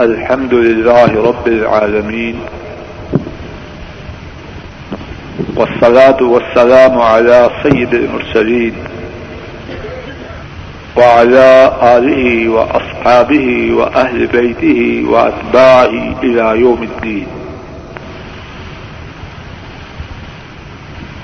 [0.00, 2.36] الحمد لله رب العالمين
[5.56, 8.74] والصلاة والسلام على سيد المرسلين
[10.96, 17.26] وعلى آله وأصحابه وأهل بيته وأتباعه إلى يوم الدين.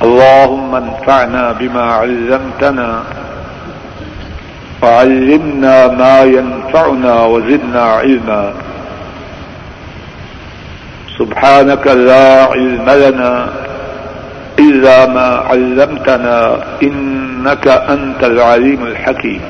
[0.02, 3.02] اللهم انفعنا بما علمتنا
[4.82, 8.65] وعلمنا ما ينفعنا وزدنا علما.
[11.18, 13.48] سبحانك لا علم لنا
[14.58, 19.40] إلا ما علمتنا إنك أنت العليم الحكيم.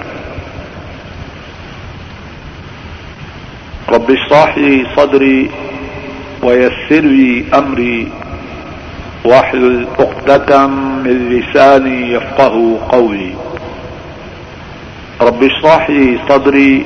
[3.89, 5.51] رب اشرح لي صدري
[6.43, 8.09] ويسر لي أمري
[9.25, 13.35] واحلل عقدة من لساني يفقه قولي.
[15.21, 16.85] رب اشرح لي صدري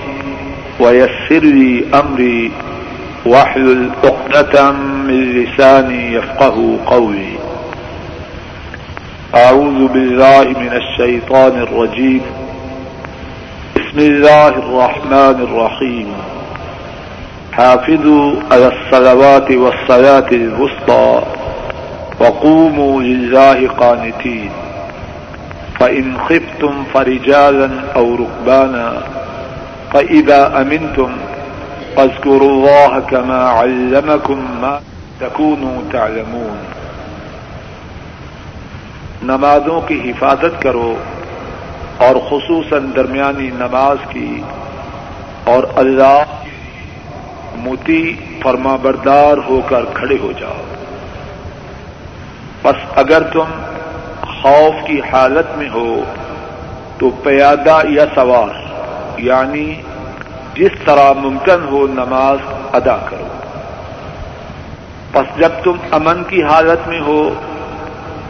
[0.80, 2.52] ويسر لي أمري
[3.26, 7.32] واحلل عقدة من لساني يفقه قولي.
[9.34, 12.20] أعوذ بالله من الشيطان الرجيم.
[13.76, 16.08] بسم الله الرحمن الرحيم.
[17.52, 21.22] حافظوا على الصلوات والصلاة الوسطى
[22.20, 24.50] وقوموا لله قانتين.
[25.80, 29.02] فإن خفتم فرجالا أو ركبانا
[29.92, 31.10] فإذا أمنتم
[31.94, 34.78] فاذكروا الله كما علمكم ما
[35.18, 36.56] تكونوا تعلمون.
[39.22, 40.94] نمازوں کی حفاظت کرو
[41.96, 44.42] اور خصوصاً درمیانی نماز کی
[45.44, 46.22] اور اللہ
[47.56, 50.62] متی فرما بردار ہو کر کھڑے ہو جاؤ۔
[52.62, 53.62] بس اگر تم
[54.42, 56.04] خوف کی حالت میں ہو
[56.98, 58.54] تو پیادہ یا سوار
[59.20, 59.74] یعنی
[60.54, 62.38] جس طرح ممکن ہو نماز
[62.72, 63.28] ادا کرو۔
[65.12, 67.34] بس جب تم امن کی حالت میں ہو،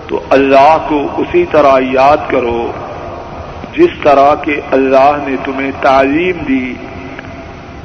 [0.08, 2.72] تو اللہ کو اسی طرح یاد کرو،
[3.72, 6.74] جس طرح کے اللہ نے تمہیں تعلیم دی،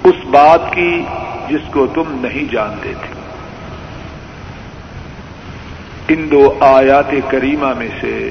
[0.03, 1.03] اس بات کی
[1.49, 3.15] جس کو تم نہیں جانتے تھے۔
[6.07, 8.29] ان دو آیات کریمہ میں سے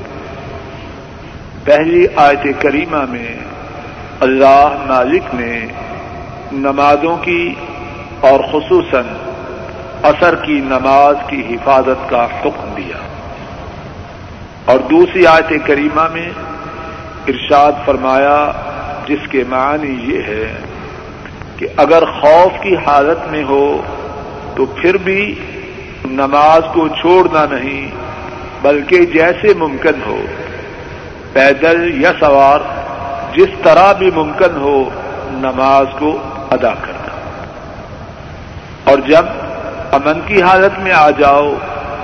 [1.64, 3.36] پہلی آیت کریمہ میں
[4.20, 5.66] اللہ مالک نے
[6.52, 7.54] نمازوں کی
[8.20, 9.02] اور خصوصاً
[10.02, 12.96] اثر کی نماز کی حفاظت کا حکم دیا۔
[14.64, 16.30] اور دوسری آیت کریمہ میں
[17.28, 18.50] ارشاد فرمایا،
[19.06, 20.58] جس کے معنی یہ ہے
[21.56, 23.82] کہ اگر خوف کی حالت میں ہو
[24.56, 25.34] تو پھر بھی
[26.04, 27.90] نماز کو چھوڑنا نہیں،
[28.62, 30.22] بلکہ جیسے ممکن ہو،
[31.32, 32.60] پیدل یا سوار،
[33.34, 34.90] جس طرح بھی ممکن ہو،
[35.30, 36.18] نماز کو
[36.54, 37.12] ادا کرنا
[38.84, 39.24] اور جب
[39.92, 41.54] امن کی حالت میں آ جاؤ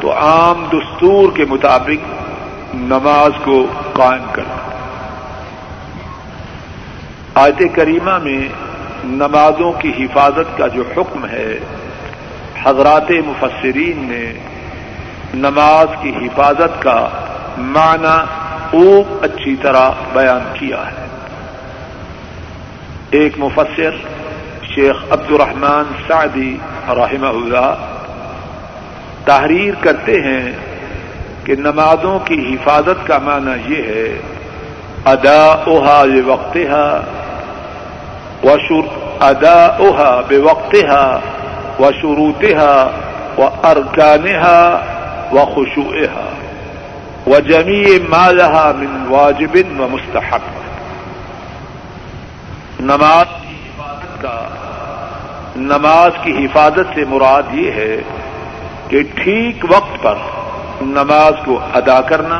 [0.00, 4.56] تو عام دستور کے مطابق نماز کو قائم کرنا
[7.34, 8.48] آیت کریمہ میں
[9.04, 11.58] نمازوں کی حفاظت کا جو حکم ہے،
[12.62, 14.32] حضرات مفسرین نے
[15.34, 17.08] نماز کی حفاظت کا
[17.58, 18.16] معنی
[18.70, 21.06] خوب اچھی طرح بیان کیا ہے۔
[23.10, 23.96] ایک مفسر
[24.74, 26.56] شیخ عبد الرحمان سعدی
[26.96, 27.86] رحمہ اللہ
[29.24, 30.52] تحریر کرتے ہیں
[31.44, 34.06] کہ نمازوں کی حفاظت کا معنی یہ ہے
[35.06, 36.56] ادا اوہا بے وقت
[39.22, 40.76] ادا اوہا بے وقت
[41.78, 42.68] و شروطہ
[43.38, 44.54] و ارکانہ
[45.32, 45.88] و خوشو
[47.26, 50.48] و جمی مالہ من واجب و مستحق
[52.82, 53.39] نماز
[54.20, 54.38] کا
[55.56, 57.96] نماز کی حفاظت سے مراد یہ ہے
[58.88, 60.18] کہ ٹھیک وقت پر
[60.82, 62.38] نماز کو ادا کرنا،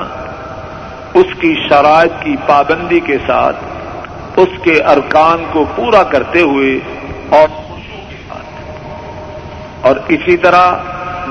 [1.15, 6.79] اس کی شرائط کی پابندی کے ساتھ، اس کے ارکان کو پورا کرتے ہوئے
[7.31, 7.59] اور
[9.81, 10.67] اور اسی طرح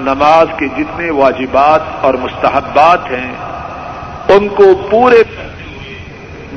[0.03, 3.31] نماز کے جتنے واجبات اور مستحبات ہیں،
[4.35, 5.21] ان کو پورے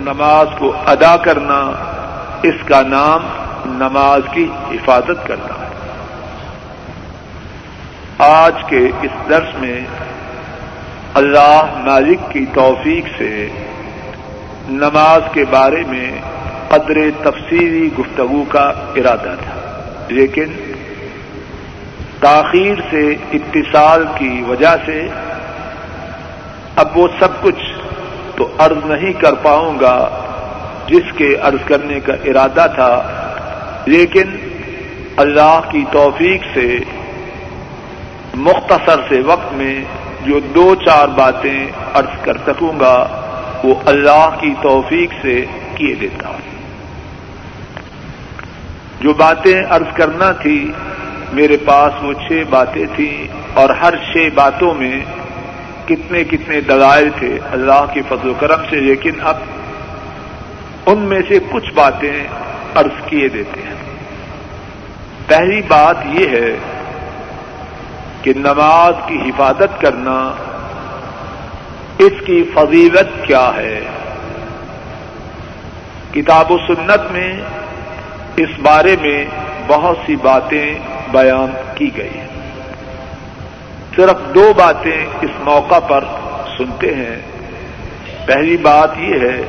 [0.05, 1.61] نماز کو ادا کرنا،
[2.43, 3.29] اس کا نام
[3.67, 5.73] نماز کی حفاظت کرنا ہے۔
[8.19, 9.81] آج کے اس درس میں
[11.15, 13.49] اللہ مالک کی توفیق سے
[14.69, 16.11] نماز کے بارے میں
[16.69, 19.61] قدر تفصیلی گفتگو کا ارادہ تھا۔
[20.09, 20.47] لیکن
[22.21, 25.09] تاخیر سے اتصال کی وجہ سے
[26.77, 27.73] اب وہ سب کچھ
[28.37, 30.09] تو عرض نہیں کر پاؤں گا
[30.87, 33.19] جس کے عرض کرنے کا ارادہ تھا۔
[33.87, 34.37] لیکن
[35.17, 36.67] اللہ کی توفیق سے
[38.37, 39.75] مختصر سے وقت میں
[40.27, 42.97] جو دو چار باتیں عرض کر سکوں گا،
[43.65, 45.35] وہ اللہ کی توفیق سے
[45.77, 46.51] کیے دیتا ہوں
[49.01, 50.61] جو باتیں عرض کرنا تھی،
[51.33, 53.17] میرے پاس وہ چھ باتیں تھیں
[53.55, 55.01] اور ہر چھ باتوں میں
[55.87, 59.37] کتنے کتنے دلائل تھے اللہ کے فضل و کرم سے، لیکن اب
[60.87, 62.13] ان میں سے کچھ باتیں
[62.75, 63.75] عرض کیے دیتے ہیں۔
[65.27, 66.57] پہلی بات یہ ہے
[68.23, 70.33] کہ نماز کی حفاظت کرنا
[71.99, 73.81] اس کی فضیلت کیا ہے۔
[76.13, 77.41] کتاب و سنت میں
[78.37, 79.25] اس بارے میں
[79.67, 80.75] بہت سی باتیں
[81.11, 82.29] بیان کی گئی ہیں۔
[83.97, 86.05] صرف دو باتیں اس موقع پر
[86.59, 87.17] سنتے ہیں۔
[88.27, 89.43] پہلی بات یہ ہے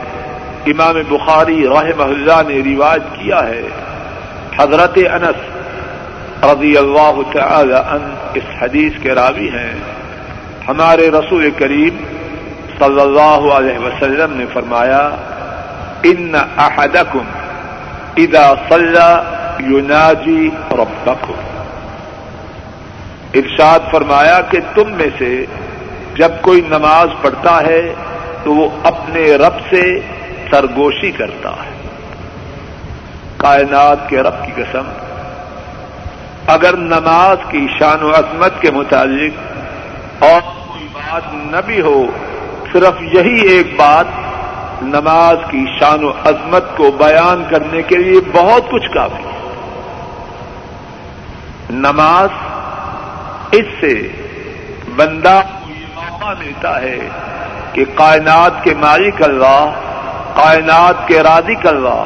[0.66, 3.62] امام بخاری رحمہ اللہ نے رواج کیا ہے۔
[4.60, 5.40] حضرت انس
[6.44, 9.74] رضی اللہ تعالی ان اس حدیث کے راوی ہیں۔
[10.68, 12.04] ہمارے رسول کریم
[12.80, 15.10] صلی اللہ علیہ وسلم نے فرمایا،
[16.04, 17.24] ان احدکم
[18.18, 19.10] اذا صلى
[19.60, 21.34] يناجي ربكم
[23.34, 25.46] ارشاد فرمایا کہ تم میں سے
[26.16, 27.94] جب کوئی نماز پڑھتا ہے
[28.44, 30.00] تو وہ اپنے رب سے
[30.52, 31.72] سرگوشی کرتا ہے۔
[33.38, 34.84] کائنات کے رب کی قسم،
[36.48, 42.06] اگر نماز کی شان و عظمت کے متعلق اور کوئی بات نہ بھی ہو،
[42.74, 44.06] صرف یہی ایک بات،
[44.82, 49.30] نماز کی شان و عظمت کو بیان کرنے کے لیے بہت کچھ کافی ہے۔
[51.70, 52.30] نماز
[53.52, 53.94] اس سے
[54.96, 57.00] بندہ کو یہ موقع ملتا ہے
[57.74, 59.72] کہ کائنات کے مالک اللہ
[60.36, 62.04] کائنات کے رادق اللہ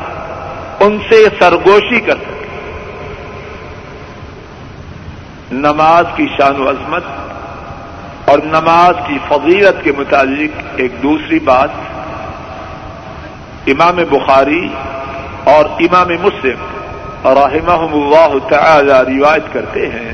[0.79, 2.47] ان سے سرگوشی کر سکے۔
[5.51, 7.03] نماز کی شان و عظمت
[8.25, 11.69] اور نماز کی فضیلت کے متعلق ایک دوسری بات،
[13.67, 14.67] امام بخاری
[15.43, 16.59] اور امام مسلم
[17.25, 20.13] رحمہ اللہ تعالی روایت کرتے ہیں۔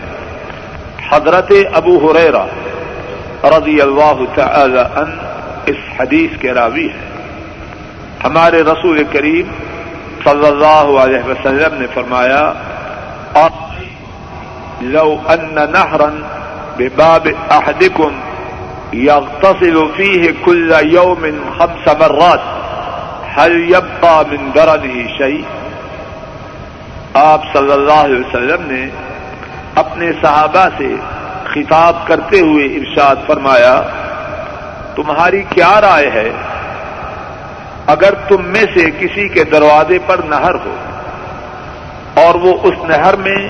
[1.12, 2.46] حضرت ابو حریرا
[3.44, 5.18] رضی اللہ تعالی ان
[5.66, 7.13] اس حدیث کے راوی ہیں۔
[8.26, 9.48] ہمارے رسول کریم
[10.24, 12.44] صلی اللہ علیہ وسلم نے فرمایا
[14.82, 16.12] لو أن نهرا
[16.78, 18.12] بباب أحدكم
[18.94, 21.26] يغتصل فيه كل يوم
[21.60, 22.40] خمس مرات
[23.36, 25.44] هل يبقى من درنه شيء
[27.14, 28.86] آپ صلی اللہ علیہ وسلم نے
[29.76, 30.88] اپنے صحابہ سے
[31.54, 33.74] خطاب کرتے ہوئے ارشاد فرمایا،
[34.96, 36.30] تمہاری کیا رائے ہے؟
[37.88, 40.76] اگر تم میں سے کسی کے دروازے پر نہر ہو
[42.14, 43.42] اور وہ اس نہر میں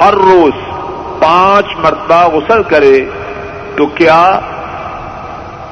[0.00, 0.52] ہر روز
[1.20, 2.98] پانچ مرتبہ غسل کرے،
[3.76, 4.22] تو کیا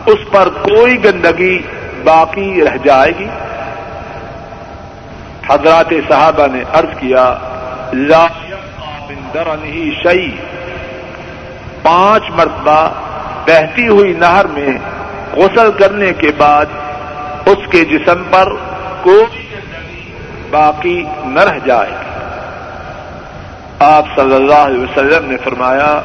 [0.07, 1.59] اس پر کوئی گندگی
[2.05, 3.29] باقی رہ جائے گی؟
[5.49, 7.27] حضرات صحابہ نے عرض کیا،
[7.93, 8.27] لا
[9.65, 10.31] ہی شعی
[11.83, 12.81] پانچ مرتبہ
[13.47, 14.79] بہتی ہوئی نہر میں
[15.33, 16.67] غسل کرنے کے بعد
[17.47, 18.53] اس کے جسم پر
[19.03, 19.25] کوئی
[20.51, 21.91] باقی نہ رہ جائے۔
[23.79, 26.01] آپ صلی اللہ علیہ وسلم نے فرمایا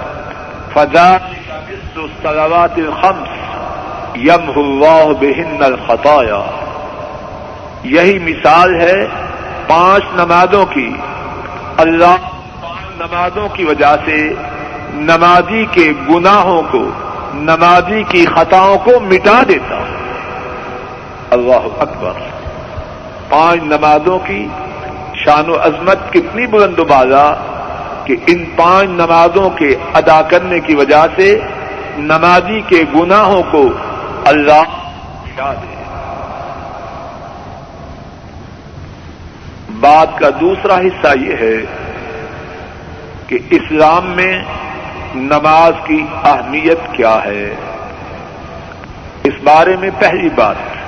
[0.74, 1.17] فضا
[1.96, 3.29] الصلوات الخمس
[4.15, 6.41] یم اللہ بہن الخطایا
[7.84, 9.08] یہی مثال ہے
[9.67, 10.91] پانچ نمازوں کی۔
[11.77, 12.15] اللہ
[12.62, 14.34] پانچ نمازوں کی وجہ سے
[14.93, 16.89] نمازی کے گناہوں کو،
[17.34, 19.79] نمازی کی خطاؤں کو مٹا دیتا۔
[21.31, 22.12] اللہ اکبر۔
[23.29, 24.48] پانچ نمازوں کی
[25.15, 27.33] شان و عظمت کتنی بلند و بازا
[28.05, 31.39] کہ ان پانچ نمازوں کے ادا کرنے کی وجہ سے
[31.98, 33.69] نمازی کے گناہوں کو
[34.25, 34.63] اللہ
[35.38, 35.83] دے
[39.79, 41.65] بات کا دوسرا حصہ یہ ہے
[43.27, 44.43] کہ اسلام میں
[45.15, 47.55] نماز کی اہمیت کیا ہے۔
[49.24, 50.78] اس بارے میں پہلی بات۔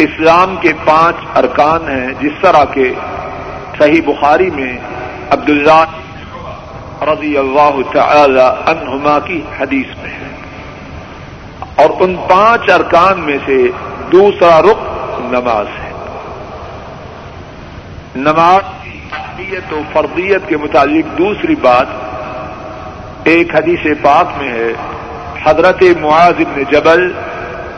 [0.00, 2.92] اسلام کے پانچ ارکان ہیں، جس طرح کے
[3.78, 4.78] صحیح بخاری میں
[5.30, 5.84] عبداللہ
[7.02, 10.30] رضی اللہ تعالی عنہما کی حدیث میں ہے۔
[11.74, 13.62] اور ان پانچ ارکان میں سے
[14.12, 14.78] دوسرا رخ
[15.18, 15.90] نماز ہے۔
[18.16, 21.86] نماز کی و فرضیت کے متعلق دوسری بات
[23.24, 24.72] ایک حدیث پاک میں ہے،
[25.44, 27.12] حضرت معاذ بن جبل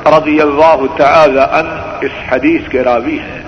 [0.06, 3.42] رضی اللہ تعالی ان اس حدیث کے راوی ہیں۔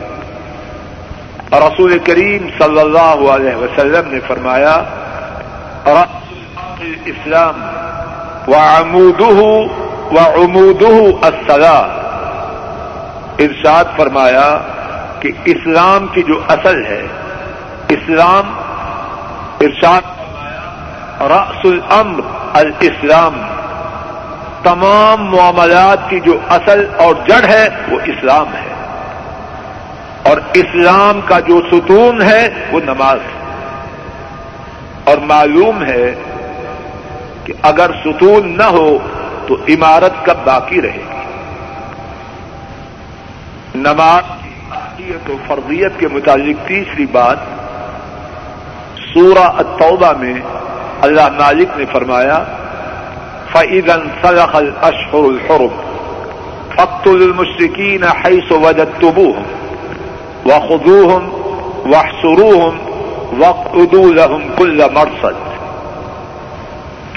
[1.50, 4.82] اور رسول کریم صلی اللہ علیہ وسلم نے فرمایا
[7.04, 7.62] اسلام
[8.48, 9.40] و عمودہ
[10.14, 12.04] و عمودہ السلام
[13.38, 14.58] ارشاد فرمایا
[15.20, 17.06] کہ اسلام کی جو اصل ہے،
[17.88, 18.54] اسلام،
[19.60, 20.00] ارشاد
[21.20, 22.20] رأس الامر
[22.52, 23.53] الاسلام۔
[24.64, 28.74] تمام معاملات کی جو اصل اور جڑ ہے وہ اسلام ہے۔
[30.22, 33.40] اور اسلام کا جو ستون ہے وہ نماز ہے۔
[35.04, 36.14] اور معلوم ہے
[37.44, 38.98] کہ اگر ستون نہ ہو
[39.46, 41.22] تو عمارت کب باقی رہے گی۔
[43.74, 44.22] نماز
[44.96, 47.36] کی و فرضیت کے متعلق تیسری بات،
[49.14, 50.34] سورہ التوبہ میں
[51.00, 52.44] اللہ مالک نے فرمایا
[53.54, 55.74] فعیدن صلاح الشر الحرم
[56.76, 59.30] فخت المشرقین حیث وجد تبو
[60.46, 61.28] و خدوہم
[61.86, 62.72] و
[63.38, 65.36] وقت لهم كل مرصد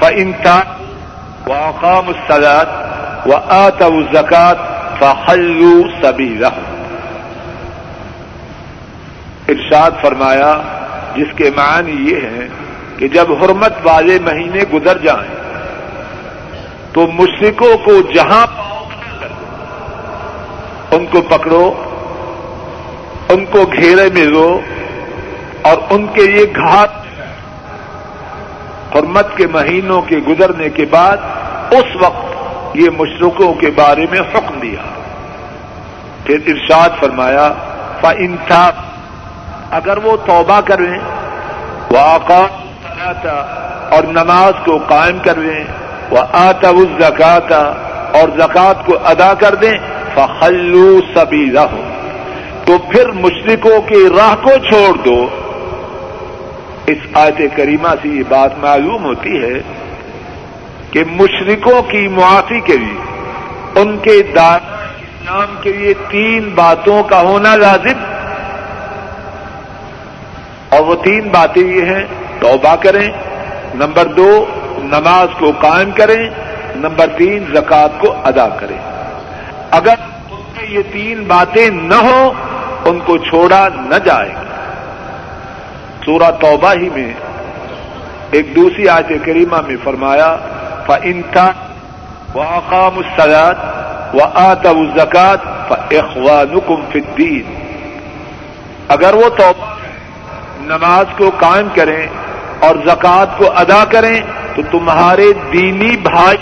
[0.02, 0.68] فإن تاب
[1.48, 2.68] وأقاموا الصلاة
[3.26, 4.58] وآتوا الزكاة
[5.00, 6.64] فخلوا سبيلهم
[9.50, 10.54] ارشاد فرمایا،
[11.16, 12.48] جس کے معنی یہ ہیں
[12.98, 15.47] کہ جب حرمت والے مہینے گزر جائیں
[16.94, 18.46] تو مشرقوں کو جہاں
[20.92, 21.66] ان کو پکڑو،
[23.30, 24.60] ان کو گھیرے میں لو
[25.62, 26.96] اور ان کے لیے گھات
[28.96, 31.18] حرمت کے مہینوں کے گزرنے کے بعد
[31.72, 34.84] اس وقت یہ مشرقوں کے بارے میں حکم دیا۔
[36.24, 37.52] پھر ارشاد فرمایا
[38.02, 38.76] فا انصاف
[39.72, 40.98] اگر وہ توبہ کریں
[41.92, 42.00] وہ
[43.92, 45.64] اور نماز کو قائم کر دیں
[46.10, 47.74] وہ آتا اس زکاتا
[48.14, 49.78] اور زکات کو ادا کر دیں،
[50.16, 51.82] فخلو سبھی رہو
[52.66, 55.28] تو پھر مشرقوں کی راہ کو چھوڑ دو۔
[56.88, 59.62] اس آیت کریمہ سے یہ بات معلوم ہوتی ہے
[60.92, 63.00] کہ مشرقوں کی معافی کے لیے،
[63.82, 64.60] ان کے دار
[65.02, 68.04] اسلام کے لیے تین باتوں کا ہونا لازم۔
[70.70, 72.04] اور وہ تین باتیں یہ ہیں،
[72.40, 73.10] توبہ کریں۔
[73.76, 74.46] نمبر دو
[74.84, 76.30] نماز کو قائم کریں،
[76.76, 78.78] نمبر تین زکات کو ادا کریں۔
[79.72, 79.96] اگر
[80.32, 82.34] ان میں یہ تین باتیں نہ ہوں،
[82.86, 84.48] ان کو چھوڑا نہ جائے۔ گا
[86.06, 87.14] سورہ توبہ ہی میں
[88.32, 90.36] ایک دوسری آیت کریمہ میں فرمایا
[90.86, 91.52] ف انتا
[92.36, 93.54] و اقام السلاد
[94.14, 95.40] و آتا زکات
[95.94, 96.60] اخوان
[96.94, 97.56] فدین
[98.88, 99.66] اگر وہ توبہ
[100.60, 102.08] نماز کو قائم کریں
[102.60, 104.22] اور زکوٰۃ کو ادا کریں
[104.58, 106.38] تو تمہارے دینی بھائی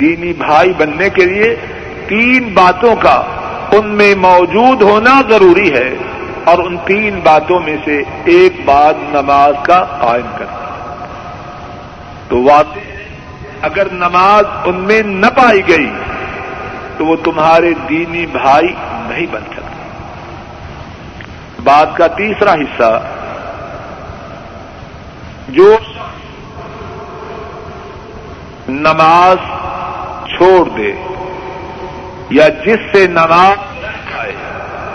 [0.00, 1.56] دینی بھائی بننے کے لیے
[2.08, 3.22] تین باتوں کا
[3.72, 5.96] ان میں موجود ہونا ضروری ہے
[6.44, 11.06] اور ان تین باتوں میں سے ایک بات نماز کا قائم کرنا۔
[12.28, 12.78] تو واضح
[13.62, 15.90] اگر نماز ان میں نہ پائی گئی،
[16.96, 18.68] تو وہ تمہارے دینی بھائی
[19.08, 19.84] نہیں بن سکتے۔
[21.64, 23.00] بات کا تیسرا حصہ
[25.48, 25.76] جو
[28.68, 29.36] نماز
[30.28, 30.94] چھوڑ دے
[32.30, 33.58] یا جس سے نماز
[34.18, 34.32] آئے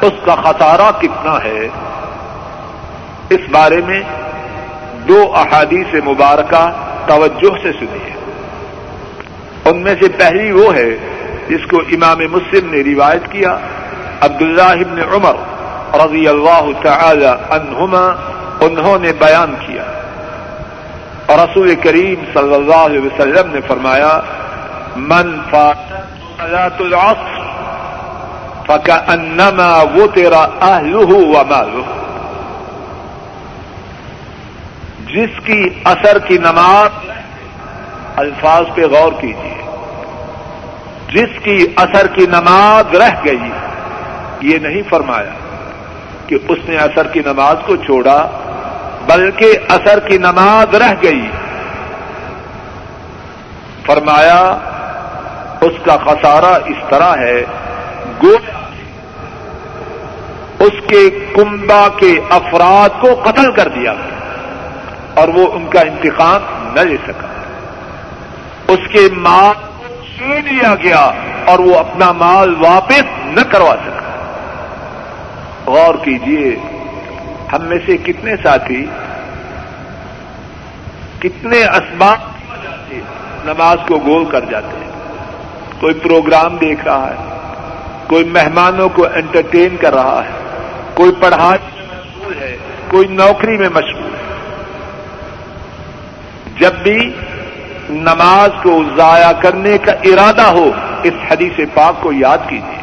[0.01, 1.67] اس کا خسارہ کتنا ہے؟
[3.29, 4.01] اس بارے میں
[5.07, 6.71] دو احادیث مبارکہ
[7.07, 8.13] توجہ سے سنیے۔
[9.65, 10.89] ان میں سے پہلی وہ ہے،
[11.49, 13.57] جس کو امام مسلم نے روایت کیا،
[14.21, 15.33] عبداللہ ابن عمر
[16.05, 18.13] رضی اللہ تعالی عنہما،
[18.61, 20.00] انہوں نے بیان کیا۔
[21.31, 24.13] اور رسول کریم صلی اللہ علیہ وسلم نے فرمایا،
[25.09, 27.39] من فات العصر
[28.67, 31.85] فكأنما وطر أهله وماله
[35.13, 35.61] جس کی
[35.93, 36.91] اثر کی نماز،
[38.17, 39.57] الفاظ پہ غور کیجیے
[41.13, 43.49] جس کی اثر کی نماز رہ گئی،
[44.49, 45.33] یہ نہیں فرمایا
[46.27, 48.19] کہ اس نے اثر کی نماز کو چھوڑا
[49.07, 51.29] بلکہ اثر کی نماز رہ گئی۔
[53.85, 54.57] فرمایا،
[55.61, 57.43] اس کا خسارہ اس طرح ہے
[58.23, 58.37] گو
[60.59, 63.93] اس کے کنبا کے افراد کو قتل کر دیا
[65.13, 67.27] اور وہ ان کا انتقام نہ لے سکا۔
[68.67, 69.85] اس کے مال کو
[70.17, 71.11] چھین لیا گیا
[71.45, 74.01] اور وہ اپنا مال واپس نہ کروا سکا۔
[75.65, 76.55] غور کیجیے
[77.51, 78.85] ہم میں سے کتنے ساتھی
[81.19, 82.17] کتنے اسباب
[83.45, 84.91] نماز کو گول کر جاتے ہیں۔
[85.79, 87.15] کوئی پروگرام دیکھ رہا ہے،
[88.07, 90.31] کوئی مہمانوں کو انٹرٹین کر رہا ہے،
[90.93, 94.39] کوئی پڑھائی میں مشغول ہے، کوئی نوکری میں مشغول ہے۔
[96.59, 97.13] جب بھی
[97.89, 100.71] نماز کو ضائع کرنے کا ارادہ ہو،
[101.03, 102.79] اس حدیث پاک کو یاد کیجیے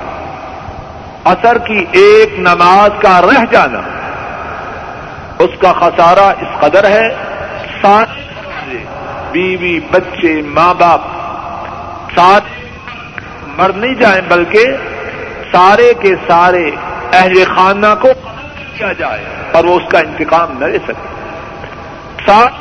[1.25, 3.81] اثر کی ایک نماز کا رہ جانا۔
[5.39, 7.09] اس کا خسارہ اس قدر ہے
[7.83, 8.79] سارے
[9.33, 11.01] بیوی، بچے ماں باپ
[12.17, 12.45] ساتھ
[13.57, 14.65] مر نہیں جائیں بلکہ
[15.53, 16.71] سارے کے سارے
[17.13, 18.09] اہل خانہ کو
[18.77, 21.07] کیا جائے اور وہ اس کا انتقام نہ لے سکے۔
[22.27, 22.55] ساتھ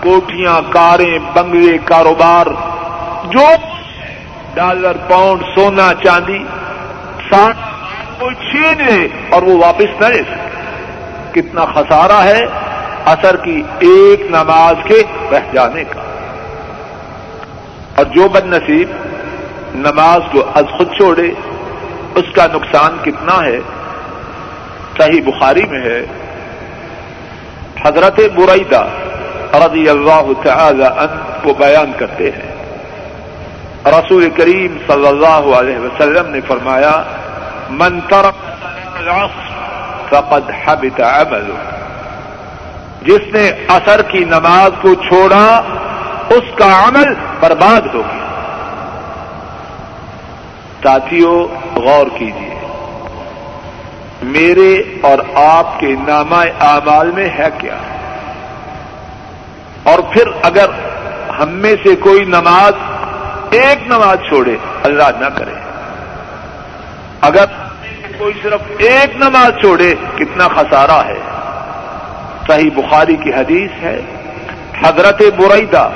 [0.00, 2.46] کوٹیاں، کاریں، بنگلے، کاروبار،
[3.30, 3.46] جو
[4.54, 6.42] ڈالر، پاؤنڈ، سونا، چاندی
[7.30, 7.58] ساتھ
[8.18, 10.47] کوئی چھین لے اور وہ واپس نہ لے سکے۔
[11.32, 12.40] کتنا خسارہ ہے
[13.04, 16.00] اثر کی ایک نماز کے رہ جانے کا۔
[17.96, 18.88] اور جو بد نصیب
[19.74, 21.30] نماز کو از خود چھوڑے،
[22.14, 23.58] اس کا نقصان کتنا ہے؟
[24.98, 26.04] صحیح بخاری میں ہے۔
[27.84, 28.86] حضرت برعیدہ
[29.54, 32.54] رضی اللہ تعالی عنہ کو بیان کرتے ہیں۔
[33.86, 37.02] رسول کریم صلی اللہ علیہ وسلم نے فرمایا،
[37.70, 38.34] من ترک
[40.10, 41.54] فقد حبت عمله
[43.02, 45.62] جس نے اثر کی نماز کو چھوڑا،
[46.30, 48.24] اس کا عمل برباد ہو گیا۔
[50.82, 51.46] ساتھیوں
[51.78, 52.54] غور کیجیے
[54.22, 57.76] میرے اور آپ کے نامہ اعمال میں ہے کیا؟
[59.82, 60.66] اور پھر اگر
[61.38, 62.72] ہم میں سے کوئی نماز،
[63.50, 65.54] ایک نماز چھوڑے، اللہ نہ کرے۔
[67.20, 67.44] اگر
[68.18, 71.18] کوئی صرف ایک نماز چھوڑے، کتنا خسارہ ہے۔
[72.46, 74.00] صحیح بخاری کی حدیث ہے،
[74.84, 75.90] حضرت برعیدہ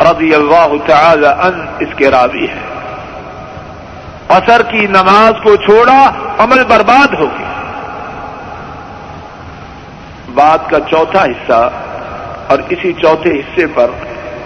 [0.00, 2.70] رضی اللہ تعالی ان اس کے راوی ہے
[4.28, 7.52] اثر کی نماز کو چھوڑا، عمل برباد ہو گیا۔
[10.34, 11.70] بات کا چوتھا حصہ
[12.46, 13.90] اور اسی چوتھے حصے پر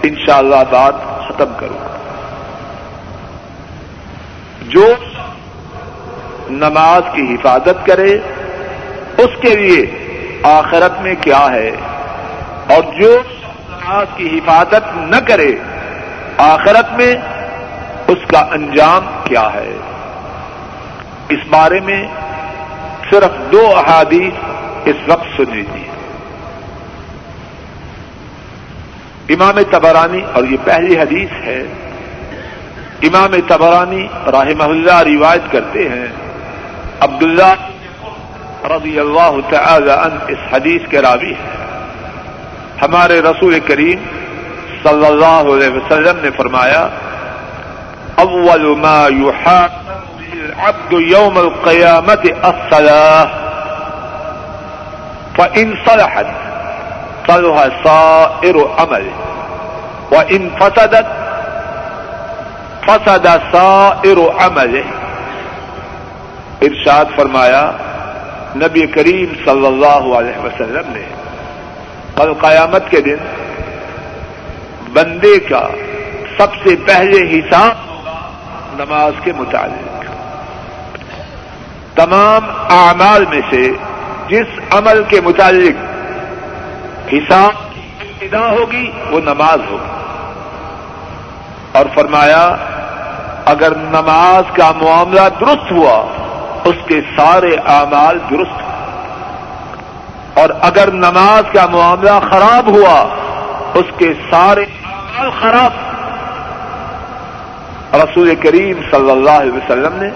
[0.03, 0.93] انشاءاللہ اللہ بات
[1.27, 1.97] ختم کروں۔ گا
[4.61, 4.85] جو
[6.49, 8.17] نماز کی حفاظت کرے،
[9.17, 9.85] اس کے لیے
[10.43, 11.71] آخرت میں کیا ہے؟
[12.67, 13.11] اور جو
[13.69, 15.51] نماز کی حفاظت نہ کرے،
[16.37, 17.15] آخرت میں
[18.07, 19.71] اس کا انجام کیا ہے؟
[21.29, 22.05] اس بارے میں
[23.09, 24.33] صرف دو احادیث
[24.85, 25.83] اس وقت سن لیجیے
[29.33, 31.63] امام تبرانی اور یہ پہلی حدیث ہے،
[33.03, 36.07] امام تبرانی رحمہ اللہ روایت کرتے ہیں
[37.03, 37.55] عبداللہ
[38.71, 41.49] رضی اللہ تعالی عنہ اس حدیث کے راوی ہے
[42.81, 44.03] ہمارے رسول کریم
[44.83, 46.87] صلی اللہ علیہ وسلم نے فرمایا،
[48.23, 53.29] اول ما يحاسب العبد يوم القيامة الصلاة
[55.37, 56.27] فإن صلحت
[57.27, 59.07] صلح سائر عمل
[60.11, 61.07] وإن فسدت
[62.87, 64.83] فسد سائر عمل
[66.61, 67.71] ارشاد فرمایا،
[68.55, 71.01] نبی کریم صلی اللہ علیہ وسلم نے
[72.15, 73.15] کل قیامت کے دن
[74.93, 75.67] بندے کا
[76.37, 77.73] سب سے پہلے حساب
[78.79, 80.05] نماز کے متعلق۔
[81.95, 83.67] تمام اعمال میں سے
[84.27, 85.85] جس عمل کے متعلق
[87.13, 87.51] حساب
[88.01, 89.91] ابتدا ہوگی، وہ نماز ہوگی۔
[91.71, 92.55] اور فرمایا،
[93.45, 96.24] اگر نماز کا معاملہ درست ہوا
[96.65, 98.61] اس کے سارے اعمال درست
[100.37, 103.15] اور اگر نماز کا معاملہ خراب ہوا،
[103.73, 105.71] اس کے سارے اعمال خراب۔
[107.93, 110.09] رسول کریم صلی اللہ علیہ وسلم نے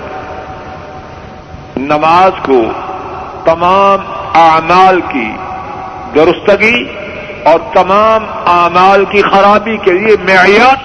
[1.77, 2.61] نماز کو
[3.45, 3.99] تمام
[4.33, 5.31] اعمال کی
[6.15, 6.83] درستگی
[7.43, 10.75] اور تمام اعمال کی خرابی کے لیے معیار۔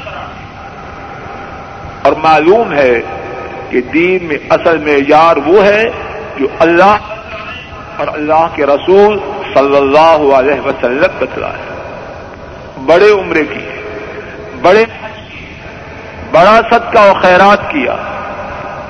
[2.02, 3.00] اور معلوم ہے
[3.74, 5.84] کہ دین میں اصل معیار وہ ہے
[6.36, 6.96] جو اللہ
[7.96, 9.18] اور اللہ کے رسول
[9.54, 11.72] صلی اللہ علیہ وسلم بتلا ہے۔
[12.86, 13.64] بڑے عمرے کی،
[14.62, 14.84] بڑے
[16.30, 17.96] بڑا صدقہ و خیرات کیا۔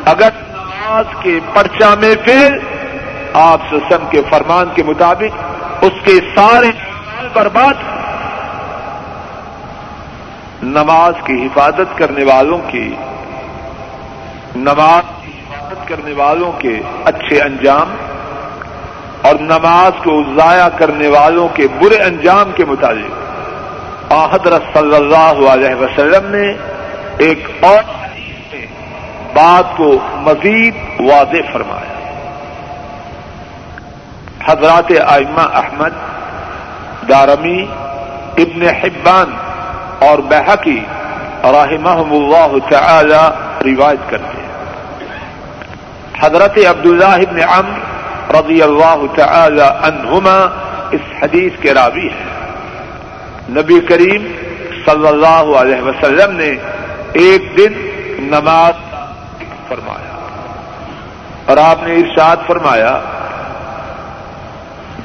[0.04, 2.58] اگر نماز کے پرچہ میں پھر
[3.32, 5.42] آپ سسم کے فرمان کے مطابق
[5.84, 6.70] اس کے سارے
[7.32, 7.74] برباد،
[10.62, 12.94] نماز کی حفاظت کرنے والوں کی
[14.56, 17.96] نماز کی حفاظت کرنے والوں کے اچھے انجام
[19.22, 23.24] اور نماز کو ضائع کرنے والوں کے برے انجام کے مطابق
[24.32, 26.54] حضرت صلی اللہ علیہ وسلم نے
[27.18, 27.82] ایک اور
[29.34, 31.94] بات کو مزید واضح فرمایا۔
[34.44, 35.90] حضرات آئمہ احمد،
[37.08, 37.66] دارمی،
[38.36, 39.34] ابن حبان
[40.04, 40.80] اور بحقی
[41.44, 43.28] رحمہ اللہ تعالی
[43.72, 44.43] روایت کرتے ہیں۔
[46.20, 50.38] حضرت عبداللہ ابن عمر رضی اللہ تعالی عنہما
[50.90, 52.32] اس حدیث کے راوی ہیں۔
[53.50, 54.26] نبی کریم
[54.84, 56.50] صلی اللہ علیہ وسلم نے
[57.12, 57.72] ایک دن
[58.30, 58.74] نماز
[59.68, 60.14] فرمایا
[61.46, 62.98] اور آپ نے ارشاد فرمایا،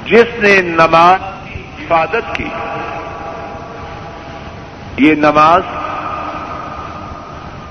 [0.06, 2.50] جس نے نماز کی حفاظت کی،
[4.98, 5.64] یہ نماز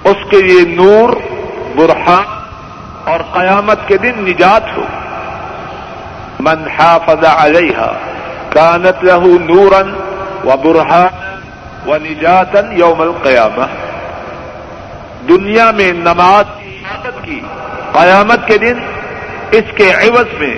[0.05, 1.17] اس کے لیے نور،
[1.77, 2.37] برہان
[3.09, 4.83] اور قیامت کے دن نجات ہو۔
[6.41, 7.79] من حافظ علیہ
[8.49, 9.83] کانت له نورا
[10.45, 11.41] و برہان
[11.91, 13.65] و نجاتن یوم القیامہ۔
[15.29, 17.41] دنیا میں نماز عبادت کی،
[17.93, 18.75] قیامت کے دن
[19.51, 20.57] اس کے عوض میں،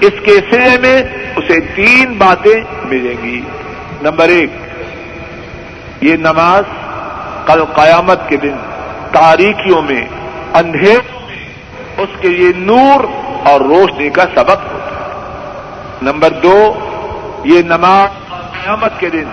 [0.00, 1.02] اس کے سرے میں
[1.36, 3.40] اسے تین باتیں ملیں گی۔
[4.02, 4.50] نمبر ایک،
[6.00, 6.62] یہ نماز
[7.46, 8.56] کل قیامت کے دن
[9.12, 10.06] تاریخیوں میں
[10.54, 11.15] اندھیر
[11.98, 13.04] اس کے لیے نور
[13.46, 14.86] اور روشنی کا سبق ہوتا
[16.02, 16.74] نمبر دو،
[17.44, 19.24] یہ نماز قیامت کے دن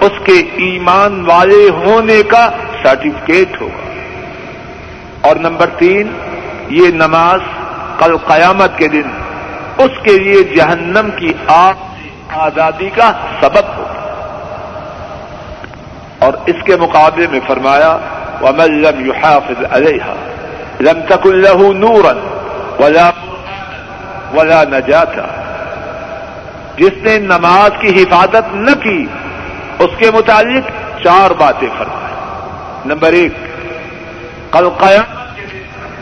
[0.00, 2.50] اس کے ایمان والے ہونے کا
[2.82, 3.90] سرٹیفکیٹ ہوگا۔
[5.28, 6.12] اور نمبر تین،
[6.68, 7.40] یہ نماز
[7.98, 9.02] کل قیامت کے دن
[9.78, 11.74] اس کے لیے جہنم کی آگ
[12.30, 14.00] آزادی کا سبب ہوگا۔
[16.18, 17.96] اور اس کے مقابلے میں فرمایا،
[18.42, 19.64] ومن لم يحافظ
[20.80, 22.12] لم تكن له نورا
[22.82, 23.10] ولا
[24.34, 25.22] ولا نجاتا
[26.76, 29.06] جس نے نماز کی حفاظت نہ کی،
[29.78, 30.70] اس کے متعلق
[31.04, 32.16] چار باتیں فرمائیں۔
[32.86, 33.32] نمبر ایک،
[34.52, 35.14] کل قیام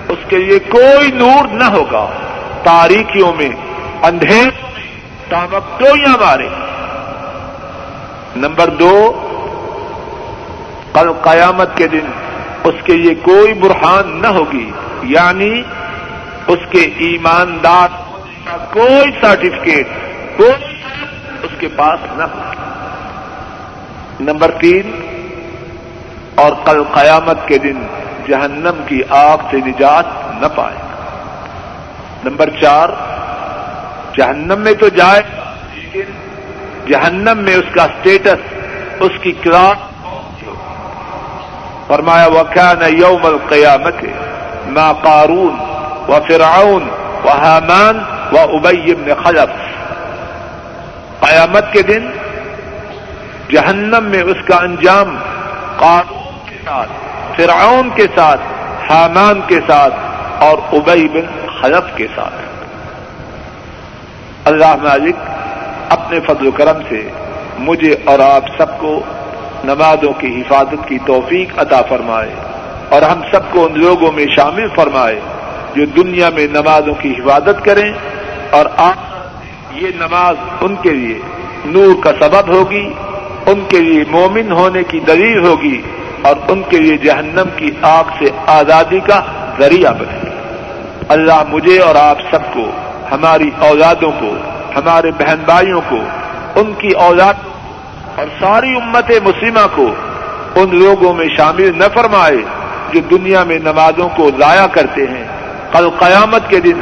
[0.08, 2.06] اس کے لیے کوئی نور نہ ہوگا۔
[2.62, 3.50] تاریخیوں میں
[4.02, 4.50] اندھیر
[5.28, 6.48] تامکٹویاں مارے۔
[8.37, 9.12] نمبر دو،
[10.92, 12.21] کل قیامت کے دن
[12.64, 14.70] اس کے لیے کوئی برہان نہ ہوگی۔
[15.03, 15.62] یعنی
[16.46, 17.88] اس کے ایماندار
[18.44, 19.87] کا کوئی سرٹیفکیٹ
[20.37, 20.77] کوئی
[21.42, 22.61] اس کے پاس نہ ہوگی
[24.20, 24.90] نمبر تین،
[26.35, 27.83] اور کل قیامت کے دن
[28.29, 30.05] جہنم کی آگ سے نجات
[30.40, 32.88] نہ پائے۔ گا نمبر چار،
[34.16, 35.22] جہنم میں تو جائے
[35.75, 36.12] لیکن
[36.88, 38.55] جہنم میں اس کا اسٹیٹس
[39.01, 39.91] اس کی کلاس
[41.92, 44.05] فرمایا وہ کیا نہ یوم القیامت
[44.66, 45.57] ما قارون
[46.09, 46.88] و فرعون
[47.24, 47.98] و حامان
[48.33, 49.50] و ابیم خلف۔
[51.20, 52.11] قیامت کے دن
[53.50, 55.16] جہنم میں اس کا انجام
[55.78, 56.90] قانون کے ساتھ،
[57.37, 58.40] فرعون کے ساتھ
[58.90, 59.94] حامان کے ساتھ
[60.38, 62.40] اور ابئی بن خلف کے ساتھ۔
[64.44, 65.16] اللہ مالک،
[65.88, 67.09] اپنے فضل و کرم سے
[67.59, 69.02] مجھے اور آپ سب کو
[69.64, 72.35] نمازوں کی حفاظت کی توفیق عطا فرمائے
[72.88, 75.20] اور ہم سب کو ان لوگوں میں شامل فرمائے
[75.75, 77.92] جو دنیا میں نمازوں کی حفاظت کریں
[78.51, 81.18] اور آپ یہ نماز ان کے لیے
[81.64, 82.88] نور کا سبب ہوگی،
[83.46, 85.81] ان کے لیے مومن ہونے کی دلیل ہوگی
[86.22, 89.20] اور ان کے لیے جہنم کی آگ سے آزادی کا
[89.59, 90.31] ذریعہ بنے۔
[91.09, 92.70] اللہ مجھے اور آپ سب کو،
[93.12, 94.35] ہماری اولادوں کو،
[94.77, 95.98] ہمارے بہن بھائیوں کو،
[96.57, 97.35] ان کی اولاد
[98.16, 99.90] اور ساری امت مسلمہ کو
[100.55, 102.37] ان لوگوں میں شامل نہ فرمائے
[102.92, 105.25] جو دنیا میں نمازوں کو ضائع کرتے ہیں۔
[105.72, 106.81] کل قیامت کے دن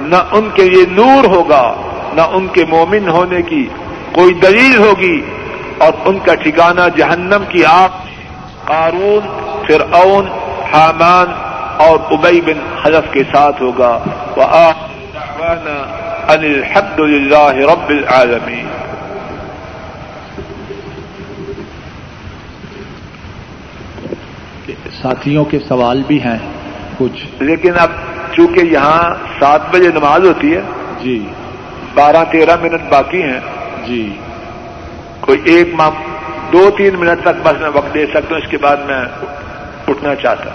[0.00, 1.74] نہ ان کے لیے نور ہوگا،
[2.12, 3.68] نہ ان کے مومن ہونے کی
[4.12, 5.20] کوئی دلیل ہوگی۔
[5.78, 7.88] اور ان کا ٹھکانہ جہنم کی آگ
[8.64, 10.26] قارون، فرعون،
[10.72, 11.26] حامان
[11.76, 13.98] اور ابئی بن حلف کے ساتھ ہوگا۔
[14.36, 14.42] وہ
[16.28, 18.66] الحمد للہ رب العالمین۔
[25.02, 26.38] ساتھیوں کے سوال بھی ہیں
[26.98, 27.88] کچھ۔ لیکن اب
[28.32, 30.60] چونکہ یہاں سات بجے نماز ہوتی ہے
[31.02, 31.26] جی۔
[31.94, 33.40] بارہ تیرہ منٹ باقی ہیں۔
[33.86, 34.16] جی۔
[35.20, 35.90] کوئی ایک ماہ
[36.52, 39.04] دو تین منٹ تک بس میں وقت دے سکتا ہوں اس کے بعد میں
[39.88, 40.50] اٹھنا چاہتا۔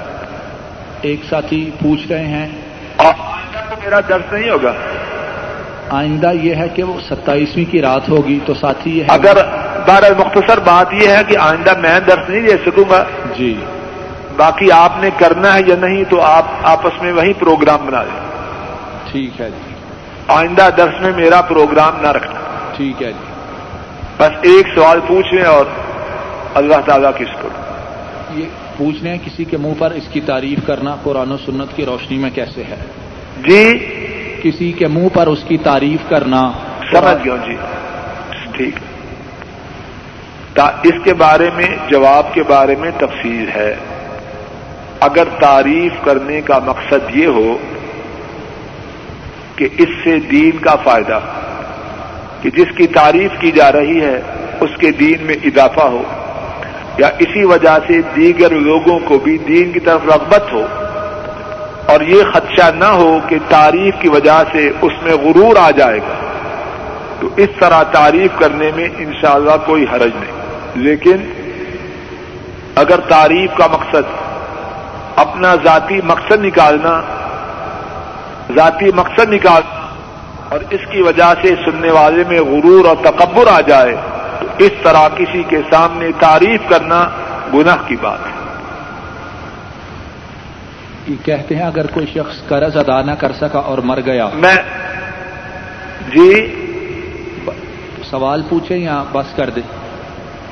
[1.02, 2.48] ایک ساتھی پوچھ رہے ہیں۔
[2.96, 3.14] اور
[3.70, 4.74] تو میرا درد نہیں ہوگا۔
[5.90, 9.38] آئندہ یہ ہے کہ وہ ستائیسویں کی رات ہوگی تو ساتھی یہ ہے۔ اگر
[9.88, 13.04] بارہ مختصر بات یہ ہے کہ آئندہ میں درس نہیں دے سکوں گا
[13.38, 13.58] جی۔
[14.38, 18.20] باقی آپ نے کرنا ہے یا نہیں تو آپ آپس میں وہی پروگرام بنا لیں
[19.12, 19.74] ٹھیک ہے جی۔
[20.28, 22.40] آئندہ درس میں میرا پروگرام نہ رکھنا۔
[22.78, 23.26] ٹھیک ہے جی۔
[24.18, 25.66] بس ایک سوال پوچھیں اور
[26.54, 27.48] اللہ تعالیٰ کی شکر۔
[28.36, 28.46] یہ
[28.78, 32.18] پوچھ ہیں کسی کے منہ پر اس کی تعریف کرنا قرآن و سنت کی روشنی
[32.18, 32.76] میں کیسے ہے؟
[33.50, 33.78] جی۔
[34.44, 36.52] کسی کے منہ پر اس کی تعریف کرنا۔
[36.94, 37.56] سمجھ گیا جی۔
[38.52, 38.76] ٹھیک۔
[40.84, 43.76] اس کے بارے میں جواب کے بارے میں تفصیل ہے۔
[45.00, 47.58] اگر تعریف کرنے کا مقصد یہ ہو
[49.56, 51.20] کہ اس سے دین کا فائدہ
[52.42, 54.22] کہ جس کی تعریف کی جا رہی ہے
[54.62, 56.04] اس کے دین میں اضافہ ہو
[56.98, 60.66] یا اسی وجہ سے دیگر لوگوں کو بھی دین کی طرف رغبت ہو
[61.86, 65.98] اور یہ خدشہ نہ ہو کہ تعریف کی وجہ سے اس میں غرور آ جائے
[65.98, 66.14] گا،
[67.20, 70.32] تو اس طرح تعریف کرنے میں انشاءاللہ کوئی حرج نہیں۔
[70.76, 71.16] لیکن
[72.76, 74.25] اگر تعریف کا مقصد
[75.16, 77.02] اپنا ذاتی مقصد نکالنا
[78.56, 79.86] ذاتی مقصد نکالنا
[80.50, 83.96] اور اس کی وجہ سے سننے والے میں غرور اور تکبر آ جائے
[84.40, 87.10] تو اس طرح کسی کے سامنے تعریف کرنا
[87.54, 88.36] گناہ کی بات ہے۔
[91.08, 94.56] یہ کہتے ہیں اگر کوئی شخص قرض ادا نہ کر سکا اور مر گیا۔ میں
[96.10, 96.56] جی؟
[98.10, 99.86] سوال پوچھیں یا بس کر دیں؟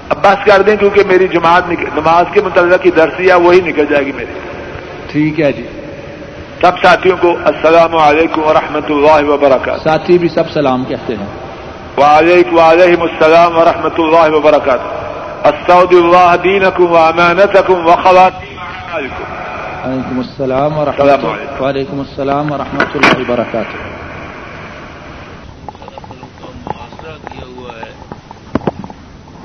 [0.10, 4.06] اب بس کر دیں کیونکہ میری جماعت نماز کے متعلق کی درسیہ وہی نکل جائے
[4.06, 4.32] گی میری
[5.13, 5.67] ٹھیک ہے جی۔
[6.62, 11.28] سب ساتھیوں کو السلام علیکم ورحمۃ اللہ وبرکاتہ۔ ساتھی بھی سب سلام کہتے ہیں۔
[11.97, 14.88] وعلیکم وعلیکم السلام ورحمۃ اللہ وبرکاتہ۔
[15.43, 18.58] السعود اللہ دینکم وامانتکم وخواتیم
[18.93, 23.91] وعلیکم السلام ورحمۃ اللہ وعلیکم السلام ورحمۃ اللہ وبرکاتہ۔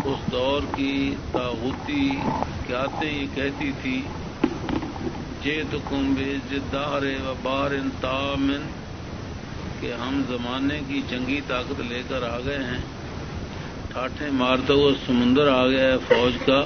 [0.04, 2.08] اس دور کی تاغوتی
[2.66, 4.00] کیاتیں یہ کہتی تھی
[5.44, 7.70] تو بے جدار و بار
[8.00, 8.66] تامن،
[9.80, 12.78] کہ ہم زمانے کی جنگی طاقت لے کر آ گئے ہیں۔
[13.92, 16.64] ٹھاٹھے مارتا ہوا سمندر آ گیا ہے فوج کا۔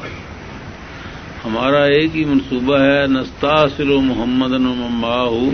[1.44, 4.52] ہمارا ایک ہی منصوبہ ہے نستاثر و محمد
[5.02, 5.50] ہو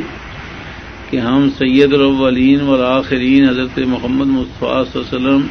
[1.11, 5.47] کہ ہم سید الاولین والآخرین، حضرت محمد مصطفیٰ صلی اللہ علیہ وسلم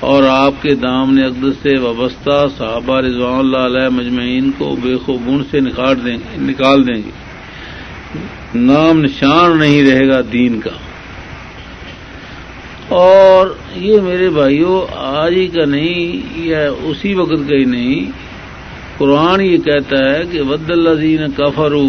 [0.00, 4.96] اور آپ کے دام نے اقدس سے وابستہ صحابہ رضوان اللہ علیہ مجمعین کو بے
[4.96, 7.10] خوبون سے نکال دیں گے، نکال دیں گے۔
[8.54, 10.70] نام نشان نہیں رہے گا دین کا۔
[12.88, 18.10] اور یہ میرے بھائیوں آج ہی کا نہیں، یہ اسی وقت کا ہی نہیں۔
[18.98, 21.88] قرآن یہ کہتا ہے کہ ود الزین کفرو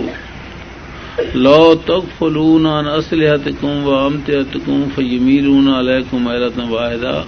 [1.33, 5.43] لو تک فلون اسلحت کم و امتحت کم فیمیر
[5.79, 6.27] علیہ کم
[6.69, 7.23] واحدہ۔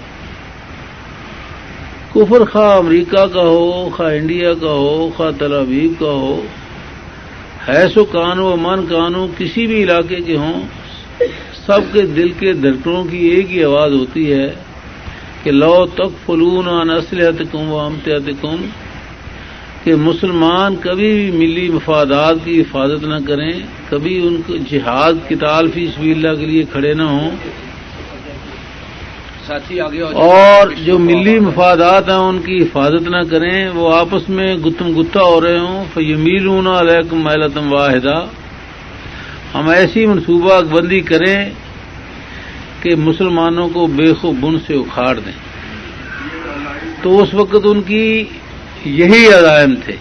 [2.13, 6.41] کفر خواہ امریکہ کا ہو، خواہ انڈیا کا ہو، خواہ تلابیب کا ہو
[7.67, 10.61] ہے سو کانو من کانو کسی بھی علاقے کے ہوں،
[11.65, 14.49] سب کے دل کے دھڑکنوں کی ایک ہی آواز ہوتی ہے
[15.43, 18.65] کہ لو تک فلون اسلحت کم و امتحت کم
[19.83, 23.51] کہ مسلمان کبھی بھی ملی مفادات کی حفاظت نہ کریں،
[23.89, 27.29] کبھی ان کو جہاد کتال فی سبیل اللہ کے لیے کھڑے نہ ہوں۔
[30.13, 35.21] اور جو ملی مفادات ہیں ان کی حفاظت نہ کریں وہ آپس میں گتم گتا
[35.21, 38.25] ہو رہے ہوں۔ فیمیر علیکم میلتم واحدہ
[39.55, 41.49] ہم ایسی منصوبہ بندی کریں
[42.81, 45.49] کہ مسلمانوں کو بے بن سے اکھاڑ دیں۔
[47.03, 48.23] تو اس وقت ان کی
[48.85, 49.95] یہی عزائم تھے۔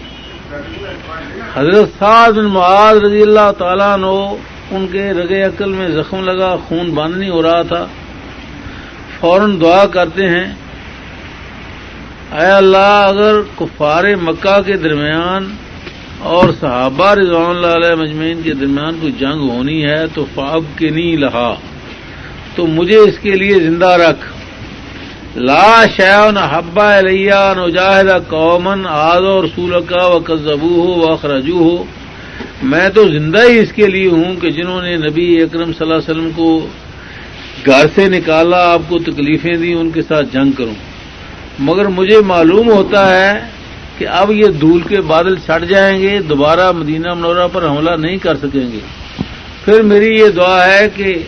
[1.55, 4.35] حضرت سعد بن معاذ رضی اللہ تعالیٰ نو
[4.71, 7.87] ان کے رگے عقل میں زخم لگا خون بند نہیں ہو رہا تھا۔
[9.19, 10.47] فوراً دعا کرتے ہیں،
[12.39, 15.47] اے اللہ، اگر کفار مکہ کے درمیان
[16.31, 20.89] اور صحابہ رضوان اللہ علیہ مجمعین کے درمیان کوئی جنگ ہونی ہے تو فاب کے
[20.89, 21.53] نہیں لہا،
[22.55, 24.25] تو مجھے اس کے لیے زندہ رکھ۔
[25.37, 31.57] لا شیون حبا علیہ نجاہدہ قومن آد و رسول کا و قزبو ہو و خرجو
[31.59, 31.83] ہو
[32.63, 35.93] میں تو زندہ ہی اس کے لیے ہوں کہ جنہوں نے نبی اکرم صلی اللہ
[35.95, 36.49] علیہ وسلم کو
[37.65, 40.73] گھر سے نکالا، آپ کو تکلیفیں دی ان کے ساتھ جنگ کروں۔
[41.59, 43.39] مگر مجھے معلوم ہوتا ہے
[43.97, 48.17] کہ اب یہ دھول کے بادل چھٹ جائیں گے، دوبارہ مدینہ منورہ پر حملہ نہیں
[48.17, 48.79] کر سکیں گے۔
[49.65, 51.23] پھر میری یہ دعا ہے کہ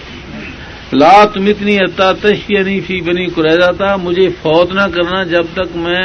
[0.93, 5.75] لا تم اتنی عطا تشنی فی بنی قریضہ تھا مجھے فوت نہ کرنا جب تک
[5.75, 6.01] میں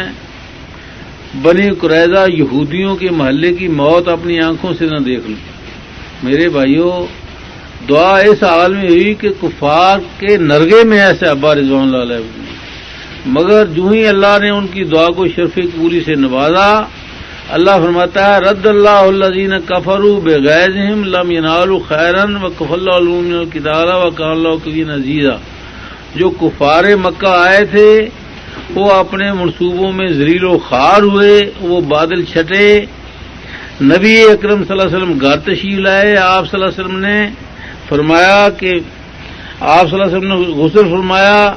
[1.43, 5.41] بنی قریضہ یہودیوں کے محلے کی موت اپنی آنکھوں سے نہ دیکھ لوں۔
[6.23, 7.07] میرے بھائیوں
[7.89, 12.45] دعا اس حال میں ہوئی کہ کفار کے نرگے میں ایسے ابا رضوان اللہ علیہ
[13.37, 16.71] مگر جو ہی اللہ نے ان کی دعا کو شرف پوری سے نوازا،
[17.57, 23.43] اللہ فرماتا ہے، رد اللہ الزین کفرو بے غیرم لم ینال خیرن و کف اللہ
[23.53, 25.37] کدارہ و کہ اللہ کبھی نذیرہ
[26.17, 27.91] جو کفار مکہ آئے تھے،
[28.75, 32.69] وہ اپنے منصوبوں میں زریل و خار ہوئے، وہ بادل چھٹے۔
[33.83, 37.19] نبی اکرم صلی اللہ علیہ وسلم گھر تشریف لائے، آپ صلی اللہ علیہ وسلم نے
[37.89, 38.73] فرمایا کہ
[39.61, 41.55] آپ صلی اللہ علیہ وسلم نے غسل فرمایا،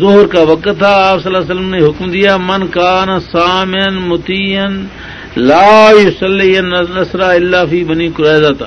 [0.00, 3.94] ظہر کا وقت تھا، آپ صلی اللہ علیہ وسلم نے حکم دیا، من کان سامن
[4.08, 4.84] متین
[5.36, 5.90] لا
[6.96, 8.66] نسر اللہ فی بنی قریضہ تھا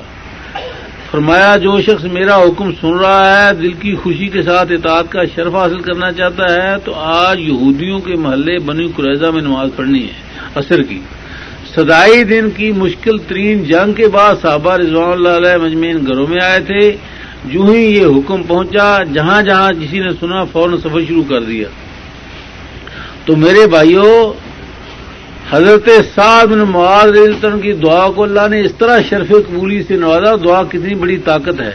[1.10, 5.24] فرمایا، جو شخص میرا حکم سن رہا ہے، دل کی خوشی کے ساتھ اطاعت کا
[5.34, 10.02] شرف حاصل کرنا چاہتا ہے، تو آج یہودیوں کے محلے بنی قریضہ میں نماز پڑھنی
[10.02, 10.14] ہے،
[10.60, 11.00] عصر کی۔
[11.74, 16.40] سدائی دن کی مشکل ترین جنگ کے بعد صحابہ رضوان اللہ علیہ مجمین گھروں میں
[16.44, 16.84] آئے تھے۔
[17.44, 21.68] جو ہی یہ حکم پہنچا، جہاں جہاں کسی نے سنا، فوراً سفر شروع کر دیا۔
[23.24, 24.14] تو میرے بھائیوں
[25.50, 25.88] حضرت
[26.50, 30.62] بن معاذ ریلتن کی دعا کو اللہ نے اس طرح شرف قبولی سے نوازا، دعا
[30.70, 31.74] کتنی بڑی طاقت ہے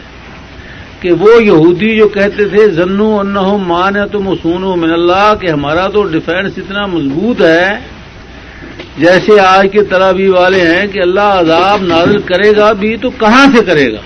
[1.00, 5.46] کہ وہ یہودی جو کہتے تھے زنو ان مان ہے تو مسون من اللہ، کہ
[5.50, 7.68] ہمارا تو ڈیفینس اتنا مضبوط ہے
[8.98, 13.46] جیسے آج کے ترابی والے ہیں کہ اللہ عذاب نازل کرے گا بھی تو کہاں
[13.56, 14.00] سے کرے گا؟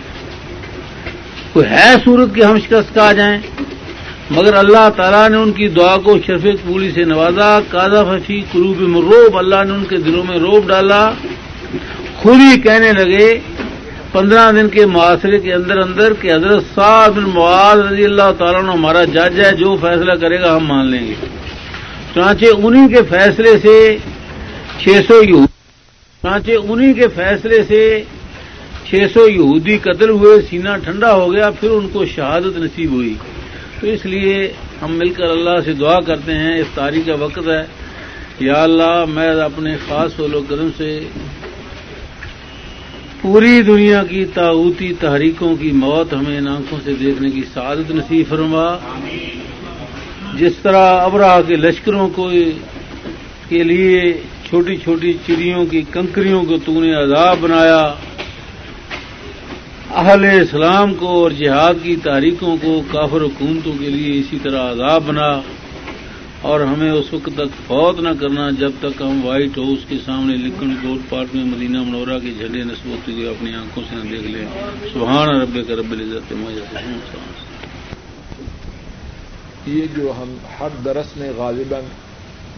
[1.53, 3.39] کوئی ہے صورت کہ ہم شکست کا جائیں؟
[4.31, 8.81] مگر اللہ تعالیٰ نے ان کی دعا کو شرف قبولی سے نوازا کازا ففی قروب
[8.81, 11.11] مروب، اللہ نے ان کے دلوں میں روب ڈالا۔
[12.17, 13.39] خود ہی کہنے لگے،
[14.13, 18.73] پندرہ دن کے معاشرے کے اندر اندر کہ حضرت صاحب المعاد رضی اللہ تعالیٰ نے
[18.73, 21.15] ہمارا جج ہے، جو فیصلہ کرے گا ہم مان لیں گے۔
[22.15, 23.97] چانچے انہی کے فیصلے سے
[24.83, 25.45] چھ سو
[26.23, 28.03] چانچے انہی کے فیصلے سے
[28.89, 33.15] چھ سو یہودی قتل ہوئے، سینہ ٹھنڈا ہو گیا، پھر ان کو شہادت نصیب ہوئی۔
[33.81, 37.39] تو اس لیے ہم مل کر اللہ سے دعا کرتے ہیں، اس تاریخ کا وقت
[37.39, 37.67] ہے۔
[38.41, 41.01] یا اللہ، میں اپنے خاص و کرم سے
[43.23, 48.27] پوری دنیا کی تعوتی تحریکوں کی موت ہمیں ان آنکھوں سے دیکھنے کی سعادت نصیب
[48.29, 48.79] فرما۔
[50.35, 52.31] جس طرح ابراہ کے لشکروں کو
[53.49, 57.95] کے لیے چھوٹی چھوٹی چڑیوں کی کنکریوں کو تو نے عذاب بنایا۔
[59.91, 65.03] اہل اسلام کو اور جہاد کی تاریخوں کو کافر حکومتوں کے لیے اسی طرح عذاب
[65.07, 65.41] بنا۔
[66.41, 70.37] اور ہمیں اس وقت تک فوت نہ کرنا جب تک ہم وائٹ ہاؤس کے سامنے
[70.37, 74.11] لکھن گولڈ پارک میں مدینہ منورہ کے جھنڈے نسب ہوتے ہوئے اپنی آنکھوں سے نہ
[74.11, 74.45] دیکھ لیں۔
[74.93, 76.33] سبحان رب کا رب العزت
[79.67, 81.83] یہ جو ہم ہر درس میں غالباً،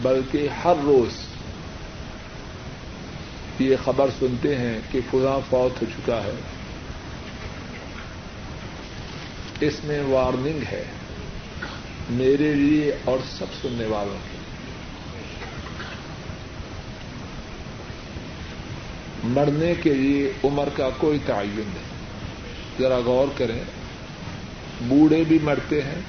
[0.01, 1.32] بلکہ ہر روز
[3.59, 6.35] یہ خبر سنتے ہیں کہ فضا فوت ہو چکا ہے۔
[9.59, 10.83] اس میں وارننگ ہے۔
[12.09, 14.37] میرے لیے اور سب سننے والوں کے
[19.23, 21.93] مرنے کے لیے عمر کا کوئی تعین نہیں۔
[22.79, 23.63] ذرا غور کریں۔
[24.81, 26.01] بوڑھے بھی مرتے ہیں،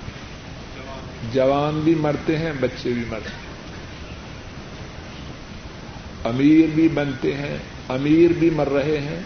[1.32, 3.43] جوان بھی مرتے ہیں، بچے بھی مرتے ہیں۔
[6.24, 7.56] امیر بھی بنتے ہیں،
[7.88, 9.20] امیر بھی مر رہے ہیں،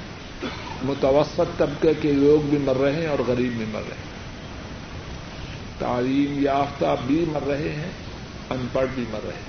[0.83, 4.09] متوسط طبقے کے لوگ بھی مر رہے ہیں اور غریب بھی مر رہے ہیں۔
[5.79, 7.91] تعلیم یافتہ بھی مر رہے ہیں،
[8.51, 9.49] ان پڑھ بھی مر رہے ہیں۔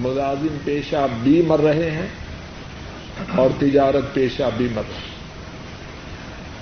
[0.00, 2.06] ملازم پیشہ بھی مر رہے ہیں
[3.36, 5.12] اور تجارت پیشہ بھی مر رہے ہیں۔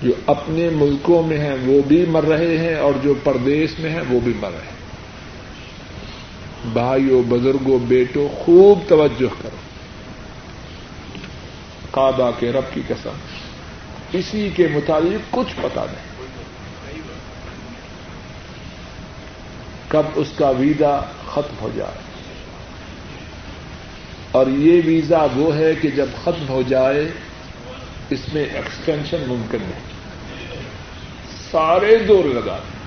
[0.03, 4.03] جو اپنے ملکوں میں ہیں وہ بھی مر رہے ہیں اور جو پردیش میں ہیں
[4.09, 4.80] وہ بھی مر رہے ہیں۔
[6.73, 9.57] بھائیوں بزرگوں بیٹوں خوب توجہ کرو۔
[11.91, 13.11] کعبہ کے رب کی قسم،
[14.13, 16.11] اسی کے متعلق کچھ پتا نہیں۔
[19.89, 21.99] کب اس کا ویزا ختم ہو جائے۔
[24.33, 27.09] اور یہ ویزا وہ ہے کہ جب ختم ہو جائے،
[28.11, 29.81] اس میں ایکسٹینشن ممکن نہیں۔
[31.51, 32.80] سارے زور لگا دیں۔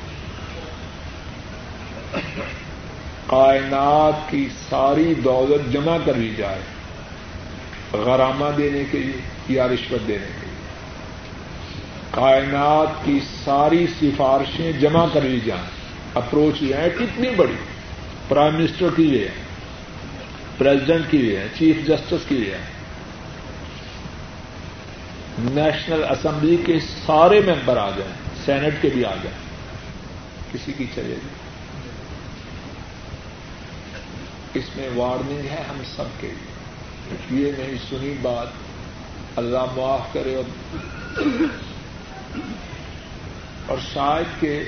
[3.33, 6.61] کائنات کی ساری دولت جمع کر لی جائے۔
[7.97, 10.55] غرامہ دینے کے لیے یا رشوت دینے کے لیے۔
[12.11, 15.65] کائنات کی ساری سفارشیں جمع کر لی جائیں۔
[16.13, 17.55] اپروچ یہ ہے کتنی بڑی۔
[18.27, 19.31] پرائم منسٹر کی یہ ہے۔
[20.57, 22.61] پریزیڈنٹ کی یہ ہے۔ چیف جسٹس کی یہ ہے۔
[25.39, 28.13] نیشنل اسمبلی کے سارے ممبر آ جائیں۔
[28.45, 29.37] سینٹ کے بھی آ جائیں۔
[30.53, 31.42] کسی کی چلے گی۔
[34.53, 36.53] اس میں وارننگ ہے ہم سب کے لیے۔
[37.41, 38.47] یہ نہیں سنی بات
[39.35, 40.41] اللہ معاف کرے
[43.65, 44.63] اور شاید کہ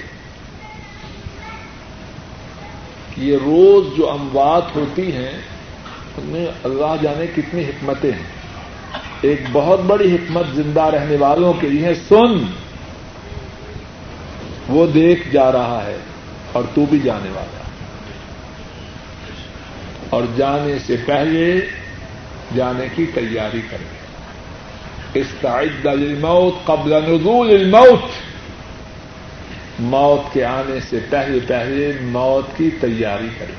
[3.18, 5.32] یہ روز جو اموات ہوتی ہیں،
[6.18, 8.36] ان میں اللہ جانے کتنی حکمتیں ہیں۔
[9.22, 12.46] ایک بہت بڑی حکمت زندہ رہنے والوں کے لیے سن۔
[14.68, 15.98] وہ دیکھ جا رہا ہے
[16.52, 17.65] اور تو بھی جانے والا
[20.10, 21.60] اور جانے سے پہلے
[22.56, 24.06] جانے کی تیاری کرے
[25.20, 28.10] استعد للموت قبل نزول الموت۔
[29.80, 33.54] موت کے آنے سے پہلے پہلے موت کی تیاری کرے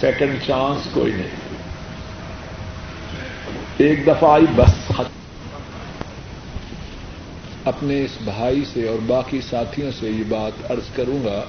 [0.00, 1.34] سیکنڈ چانس کوئی نہیں۔
[3.78, 5.00] ایک دفعہ آئی بس
[7.64, 11.42] اپنے اس بھائی سے اور باقی ساتھیوں سے یہ بات ارض کروں گا۔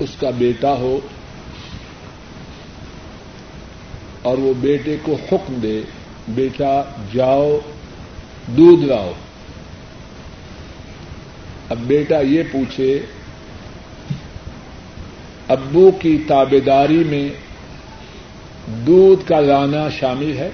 [0.00, 1.00] اس کا بیٹا ہو
[4.22, 5.82] اور وہ بیٹے کو حکم دے،
[6.28, 6.82] بیٹا
[7.14, 7.58] جاؤ،
[8.46, 9.12] دودھ لاؤ۔
[11.70, 13.02] اب بیٹا یہ پوچھے،
[15.48, 17.28] ابو کی تابے داری میں
[18.66, 20.50] دودھ کا لانا شامل ہے؟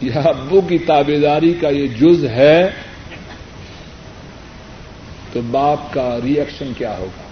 [0.00, 2.70] یا ابو کی تابے داری کا یہ جز ہے؟
[5.32, 7.25] تو باپ کا ریئیکشن کیا ہوگا؟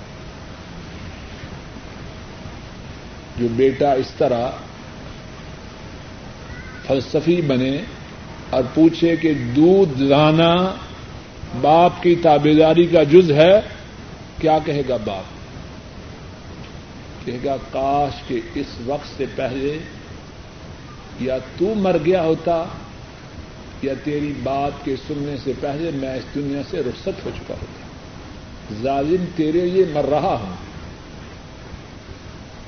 [3.39, 4.51] جو بیٹا اس طرح
[6.87, 7.79] فلسفی بنے
[8.51, 10.75] اور پوچھے کہ دودھ لانا
[11.61, 13.61] باپ کی تابے داری کا جز ہے،
[14.39, 15.25] کیا کہے گا باپ؟
[17.27, 19.79] کہے گا، کاش کے اس وقت سے پہلے
[21.21, 22.65] یا تو مر گیا ہوتا
[23.83, 27.85] یا تیری بات کے سننے سے پہلے میں اس دنیا سے رخصت ہو چکا ہوتا۔
[28.83, 30.74] ظالم تیرے لیے مر رہا ہوں۔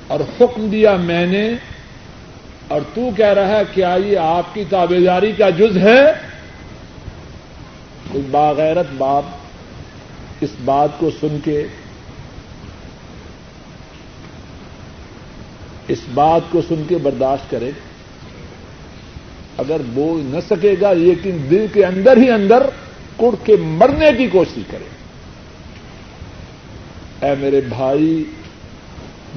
[0.07, 1.47] اور حکم دیا میں نے،
[2.67, 6.03] اور تو کہہ رہا ہے کیا یہ آپ کی تابے داری کا جز ہے۔
[8.11, 9.25] کوئی باغیرت باپ
[10.41, 11.65] اس بات کو سن کے،
[15.87, 17.71] اس بات کو سن کے برداشت کرے۔
[19.57, 22.69] اگر بول نہ سکے گا، لیکن دل کے اندر ہی اندر
[23.17, 24.87] کڑ کے مرنے کی کوشش کرے۔
[27.21, 28.23] اے میرے بھائی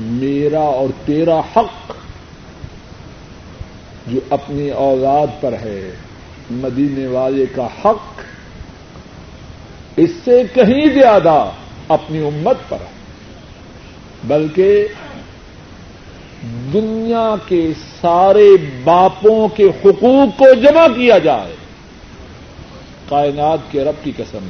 [0.00, 1.92] میرا اور تیرا حق
[4.06, 5.90] جو اپنی اولاد پر ہے،
[6.50, 8.20] مدینے والے کا حق،
[9.96, 11.50] اس سے کہیں زیادہ
[11.88, 13.00] اپنی امت پر ہے۔
[14.24, 14.86] بلکہ
[16.72, 17.70] دنیا کے
[18.00, 18.48] سارے
[18.84, 21.56] باپوں کے حقوق کو جمع کیا جائے۔
[23.08, 24.48] کائنات کے رب کی قسم،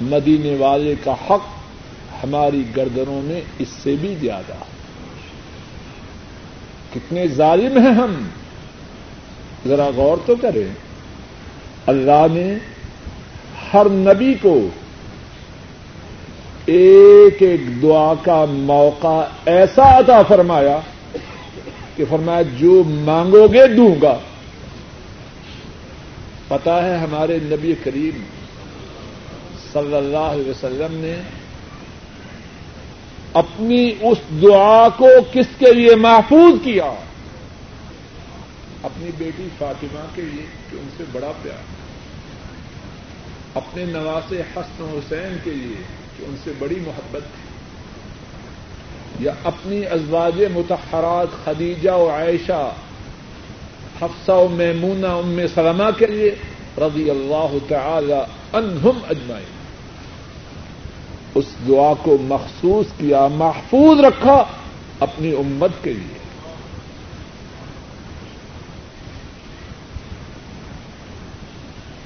[0.00, 1.53] مدینے والے کا حق
[2.24, 4.54] ہماری گردنوں میں اس سے بھی زیادہ۔
[6.94, 8.14] کتنے ظالم ہیں ہم۔
[9.66, 10.74] ذرا غور تو کریں۔
[11.86, 12.54] اللہ نے
[13.74, 14.68] ہر نبی کو
[16.66, 20.80] ایک ایک دعا کا موقع ایسا عطا فرمایا
[21.96, 24.18] کہ فرمایا جو مانگو گے دوں گا۔
[26.48, 28.24] پتا ہے ہمارے نبی کریم
[29.72, 31.22] صلی اللہ علیہ وسلم نے
[33.34, 36.90] اپنی اس دعا کو کس کے لیے محفوظ کیا؟
[38.82, 41.62] اپنی بیٹی فاطمہ کے لیے، کہ ان سے بڑا پیار۔
[43.54, 45.76] اپنے نواز حسن حسین کے لیے،
[46.18, 52.72] کہ ان سے بڑی محبت۔ تھی یا اپنی ازواج متحرات خدیجہ و عائشہ،
[54.00, 56.34] حفصہ و میمونہ ام سلمہ کے لیے،
[56.78, 58.22] رضی اللہ تعالی
[58.52, 59.63] انہم اجمائیں
[61.34, 64.44] اس دعا کو مخصوص کیا، محفوظ رکھا
[65.00, 66.18] اپنی امت کے لیے۔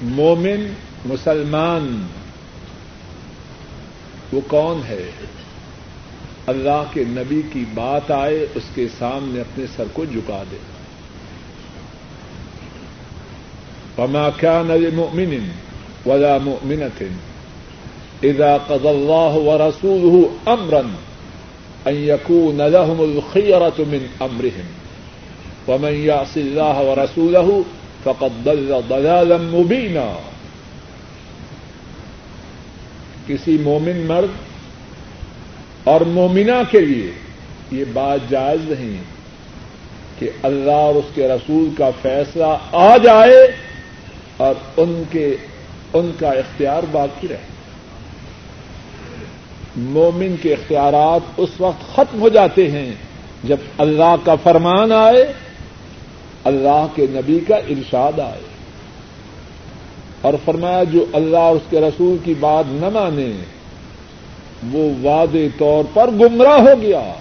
[0.01, 0.73] مومن،
[1.05, 2.07] مسلمان،
[4.33, 5.09] وہ کون ہے؟
[6.47, 10.57] اللہ کے نبی کی بات آئے، اس کے سامنے اپنے سر کو جھکا دے۔
[13.97, 15.49] وما كان لمؤمن
[16.05, 17.05] ولا مؤمنة
[18.23, 20.81] إذا قضى الله ورسوله أمرا
[21.87, 24.67] أن يكون لهم الخيرة من أمرهم.
[25.67, 27.61] ومن يعص الله ورسوله
[28.03, 30.13] فقد ضل ضلالا مبينا.
[33.27, 34.29] کسی مومن مرد
[35.83, 37.11] اور مومنا کے لیے
[37.71, 38.97] یہ بات جائز نہیں
[40.19, 43.51] کہ اللہ اور اس کے رسول کا فیصلہ آ جائے
[44.37, 45.35] اور ان کے،
[45.93, 47.58] ان کا اختیار باقی رہے۔
[49.79, 52.93] مومن کے اختیارات اس وقت ختم ہو جاتے ہیں
[53.43, 55.33] جب اللہ کا فرمان آئے،
[56.43, 58.41] اللہ کے نبی کا ارشاد آئے۔
[60.21, 63.31] اور فرمایا، جو اللہ اور اس کے رسول کی بات نہ مانے،
[64.73, 67.13] وہ واضح طور پر گمراہ ہو گیا۔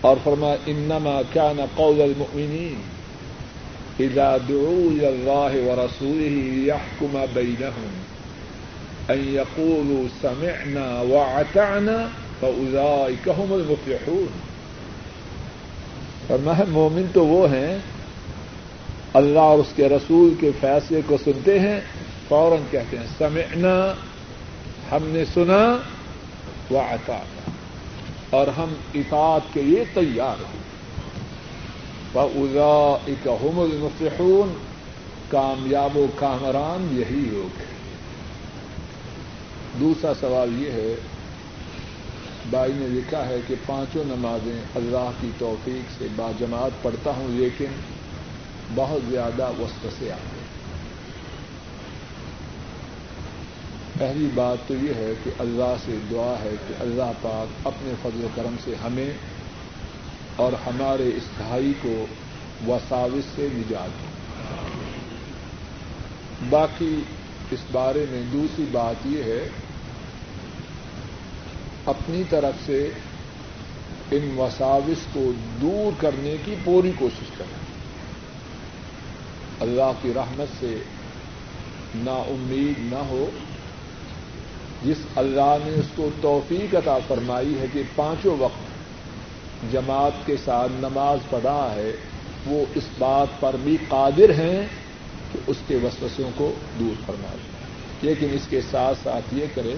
[0.00, 2.74] اور فرمایا، انما كان قول المؤمنين
[4.00, 8.07] اذا دعوا الى الله ورسوله ليحكم بينهم
[9.08, 12.08] ان يقولوا سمعنا واطعنا
[12.40, 14.26] فاولئك هم المفلحون
[16.28, 17.78] اور میں مومن تو وہ ہیں،
[19.14, 21.80] اللہ اور اس کے رسول کے فیصلے کو سنتے ہیں،
[22.28, 23.74] فوراً کہتے ہیں، سمعنا،
[24.90, 25.62] ہم نے سنا
[26.70, 27.18] وہ آتا
[28.30, 30.66] اور ہم اطاعت کے لیے تیار ہوں
[32.14, 34.54] ادا اکم المفلحون،
[35.30, 37.77] کامیاب و کامران یہی لوگ ہیں۔
[39.80, 40.94] دوسرا سوال یہ ہے،
[42.50, 47.80] بھائی نے لکھا ہے کہ پانچوں نمازیں اللہ کی توفیق سے باجماعت پڑھتا ہوں، لیکن
[48.74, 50.46] بہت زیادہ وسط سے آتے ہیں۔
[53.98, 58.24] پہلی بات تو یہ ہے کہ اللہ سے دعا ہے کہ اللہ پاک اپنے فضل
[58.24, 59.10] و کرم سے ہمیں
[60.36, 62.06] اور ہمارے اس بھائی کو
[62.68, 64.16] وساوس سے نجات دیں
[66.50, 67.02] باقی
[67.50, 69.48] اس بارے میں دوسری بات یہ ہے،
[71.86, 72.90] اپنی طرف سے
[74.10, 77.58] ان وساوس کو دور کرنے کی پوری کوشش کریں۔
[79.60, 80.78] اللہ کی رحمت سے
[81.94, 83.30] نا امید نہ ہو،
[84.84, 90.72] جس اللہ نے اس کو توفیق عطا فرمائی ہے کہ پانچوں وقت جماعت کے ساتھ
[90.72, 91.90] نماز پڑھا ہے،
[92.46, 94.66] وہ اس بات پر بھی قادر ہیں
[95.32, 97.36] کہ اس کے وسوسوں کو دور فرمائے
[98.02, 99.74] لیکن اس کے ساتھ ساتھ یہ کرے،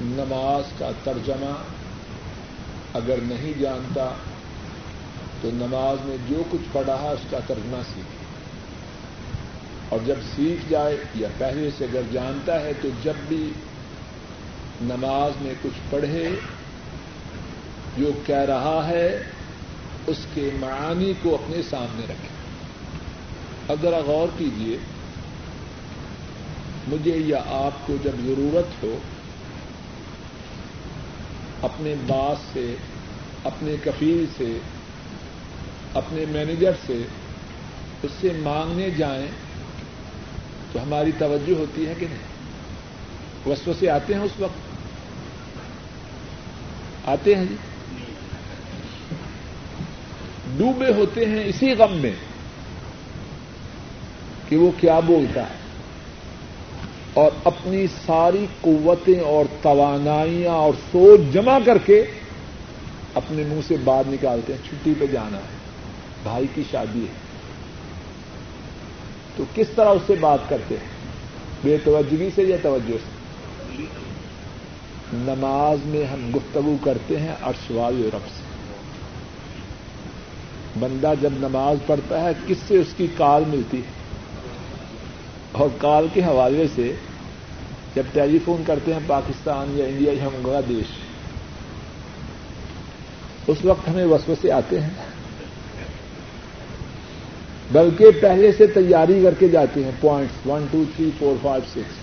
[0.00, 1.54] نماز کا ترجمہ
[2.94, 4.10] اگر نہیں جانتا،
[5.40, 8.18] تو نماز میں جو کچھ پڑھا ہے، اس کا ترجمہ سیکھے
[9.88, 13.50] اور جب سیکھ جائے یا پہلے سے اگر جانتا ہے، تو جب بھی
[14.82, 16.28] نماز میں کچھ پڑھے،
[17.96, 19.22] جو کہہ رہا ہے،
[20.06, 22.27] اس کے معانی کو اپنے سامنے رکھے۔
[23.68, 24.78] اگر غور کیجیے
[26.88, 28.98] مجھے یا آپ کو جب ضرورت ہو،
[31.62, 32.74] اپنے باس سے،
[33.44, 34.58] اپنے کفیل سے،
[35.94, 37.02] اپنے مینیجر سے
[38.02, 39.26] اس سے مانگنے جائیں
[40.72, 44.68] تو ہماری توجہ ہوتی ہے کہ نہیں؟ وسو سے آتے ہیں اس وقت؟
[47.08, 47.56] آتے ہیں جی؟
[50.56, 52.27] ڈوبے ہوتے ہیں اسی غم میں۔
[54.48, 55.68] کہ وہ کیا بولتا ہے؟
[57.14, 62.04] اور اپنی ساری قوتیں اور توانائیاں اور سوچ جمع کر کے
[63.14, 65.56] اپنے منہ سے باہر نکالتے ہیں، چھٹی پہ جانا ہے،
[66.22, 67.12] بھائی کی شادی ہے۔
[69.36, 70.88] تو کس طرح اس سے بات کرتے ہیں؟
[71.64, 73.18] بے توجگی سے یا توجہ سے؟
[75.12, 78.42] نماز میں ہم گفتگو کرتے ہیں ارشوال رب سے۔
[80.78, 83.97] بندہ جب نماز پڑھتا ہے، کس سے اس کی کال ملتی ہے؟
[85.58, 86.94] اور کال کے حوالے سے
[87.94, 90.98] جب ٹیلی فون کرتے ہیں پاکستان یا انڈیا یا بنگلہ دیش۔
[93.46, 94.90] اس وقت ہمیں وسوسے آتے ہیں۔
[97.72, 101.94] بلکہ پہلے سے تیاری کر کے جاتے ہیں۔ Points one two three four five six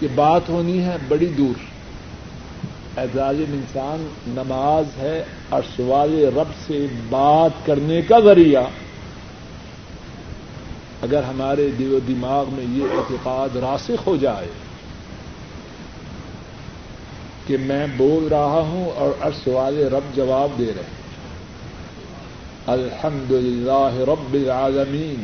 [0.00, 1.60] کہ بات ہونی ہے بڑی دور۔
[2.98, 8.62] اعزاز انسان نماز ہے اور سوال رب سے بات کرنے کا ذریعہ۔
[11.02, 14.48] اگر ہمارے دل و دماغ میں یہ اعتقاد راسخ ہو جائے
[17.46, 21.06] کہ میں بول رہا ہوں اور ارس والے رب جواب دے رہے ہیں۔
[22.66, 25.22] الحمد للہ رب العالمین۔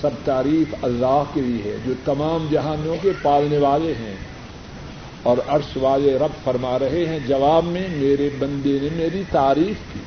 [0.00, 4.16] سب تعریف اللہ کے لیے ہے، جو تمام جہانوں کے پالنے والے ہیں۔
[5.22, 10.00] اور عرش والے رب فرما رہے ہیں، جواب میں میرے بندے نے میری تعریف کی۔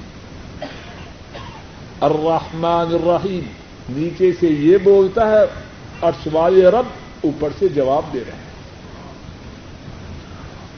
[2.01, 3.60] الرحمن الرحیم۔
[3.97, 5.43] نیچے سے یہ بولتا ہے
[6.01, 6.85] عرش والے رب
[7.21, 8.49] اوپر سے جواب دے رہے ہیں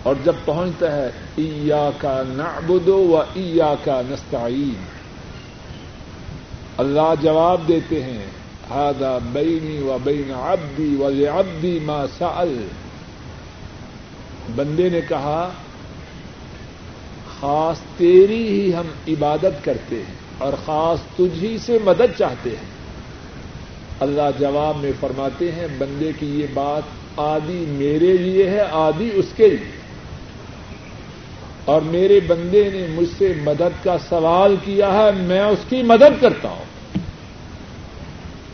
[0.03, 4.83] اور جب پہنچتا ہے ایا کا نعبد و ایا کا نستعین
[6.77, 8.25] اللہ جواب دیتے ہیں
[8.69, 12.67] ہادا بینی و بین ابدی و ابدی ما سال
[14.55, 15.49] بندے نے کہا،
[17.39, 22.72] خاص تیری ہی ہم عبادت کرتے ہیں اور خاص تجھ ہی سے مدد چاہتے ہیں
[24.03, 26.81] اللہ جواب میں فرماتے ہیں، بندے کی یہ بات
[27.17, 29.71] آدھی میرے لیے ہے آدھی اس کے لیے۔
[31.65, 36.21] اور میرے بندے نے مجھ سے مدد کا سوال کیا ہے، میں اس کی مدد
[36.21, 36.65] کرتا ہوں۔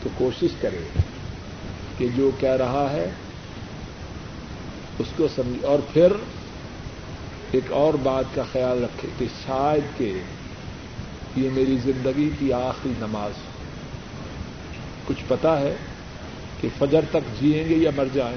[0.02, 1.00] تو کوشش کرے
[1.98, 3.10] کہ جو کہہ رہا ہے،
[4.98, 6.12] اس کو سمجھ۔ اور پھر
[7.52, 10.12] ایک اور بات کا خیال رکھے کہ شاید کہ
[11.36, 13.49] یہ میری زندگی کی آخری نماز
[15.10, 15.76] کچھ پتا ہے
[16.60, 18.36] کہ فجر تک جیئیں گے یا مر جائیں۔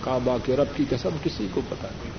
[0.00, 2.10] کعبہ کے رب کی قسم کسی کو پتا نہیں۔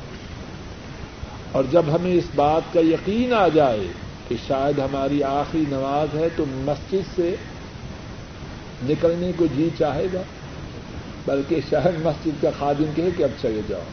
[1.52, 3.88] اور جب ہمیں اس بات کا یقین آ جائے
[4.28, 7.36] کہ شاید ہماری آخری نماز ہے تو مسجد سے
[8.84, 10.22] نکلنے کو جی چاہے گا،
[11.26, 13.84] بلکہ شاید مسجد کا خادم کہے کہ اب چلے جاؤ۔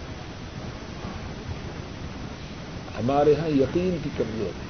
[2.99, 4.68] ہمارے یہاں یقین کی کمزور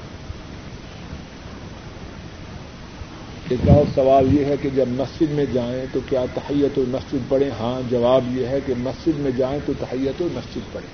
[3.49, 7.51] ایک اور سوال یہ ہے کہ جب مسجد میں جائیں تو کیا تحیت المسجد پڑھیں؟
[7.61, 10.91] ہاں جواب یہ ہے کہ مسجد میں جائیں تو تحیت المسجد پڑھیں۔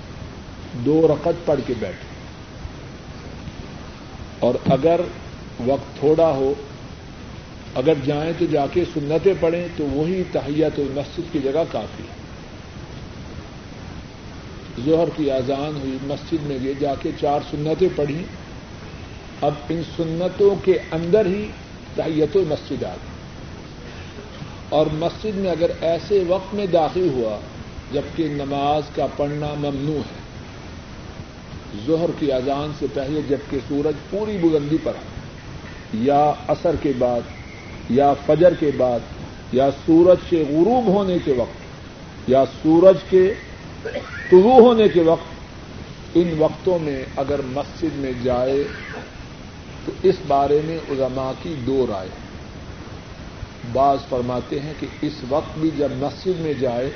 [0.85, 2.15] دو رقط پڑھ کے بیٹھیں۔
[4.39, 4.99] اور اگر
[5.65, 6.53] وقت تھوڑا ہو،
[7.75, 12.25] اگر جائیں تو جا کے سنتیں پڑھیں، تو وہی تحیت المسجد کی جگہ کافی ہے۔
[14.85, 18.23] ظہر کی اذان ہوئی، مسجد میں گئے جا کے چار سنتیں پڑھی
[19.41, 21.47] اب ان سنتوں کے اندر ہی
[21.95, 23.15] تحیت مسجد آ گئی۔
[24.69, 27.37] اور مسجد میں اگر ایسے وقت میں داخل ہوا
[27.91, 30.25] جبکہ نماز کا پڑھنا ممنوع ہے۔
[31.87, 35.15] ظہر کی اذان سے پہلے جبکہ سورج پوری بلندی پر ہے
[35.93, 37.21] یا اثر کے بعد،
[37.89, 38.99] یا فجر کے بعد،
[39.51, 43.33] یا سورج کے غروب ہونے کے وقت، یا سورج کے
[44.29, 45.35] طلوع ہونے کے وقت،
[46.15, 48.63] ان وقتوں میں اگر مسجد میں جائے
[49.85, 52.09] تو اس بارے میں علماء کی دو رائے
[53.73, 56.91] بعض فرماتے ہیں کہ اس وقت بھی جب مسجد میں جائے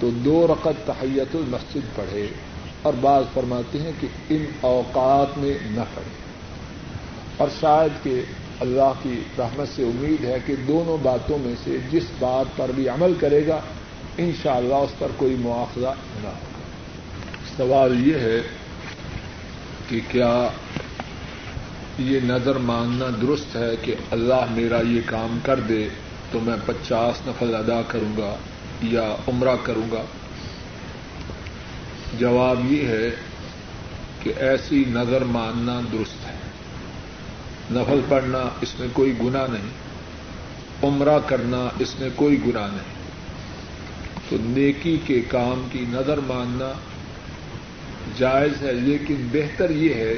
[0.00, 2.26] تو دو رقط تحیت المسجد پڑھے
[2.82, 6.24] اور بعض فرماتے ہیں کہ ان اوقات میں نہ پڑھے۔
[7.36, 8.22] اور شاید کہ
[8.60, 12.88] اللہ کی رحمت سے امید ہے کہ دونوں باتوں میں سے جس بات پر بھی
[12.88, 13.60] عمل کرے گا
[14.18, 16.64] ان شاء اللہ اس پر کوئی مواخذہ نہ ہوگا۔
[17.56, 18.40] سوال یہ ہے
[19.88, 20.48] کہ کیا
[21.98, 25.88] یہ نظر ماننا درست ہے کہ اللہ میرا یہ کام کر دے
[26.32, 28.36] تو میں پچاس نفل ادا کروں گا
[28.82, 30.02] یا عمرہ کروں گا؟
[32.18, 33.10] جواب یہ ہے
[34.22, 36.34] کہ ایسی نظر ماننا درست ہے۔
[37.70, 39.70] نفل پڑھنا اس میں کوئی گنا نہیں،
[40.82, 42.94] عمرہ کرنا اس میں کوئی گنا نہیں۔
[44.28, 46.72] تو نیکی کے کام کی نظر ماننا
[48.16, 50.14] جائز ہے، لیکن بہتر یہ ہے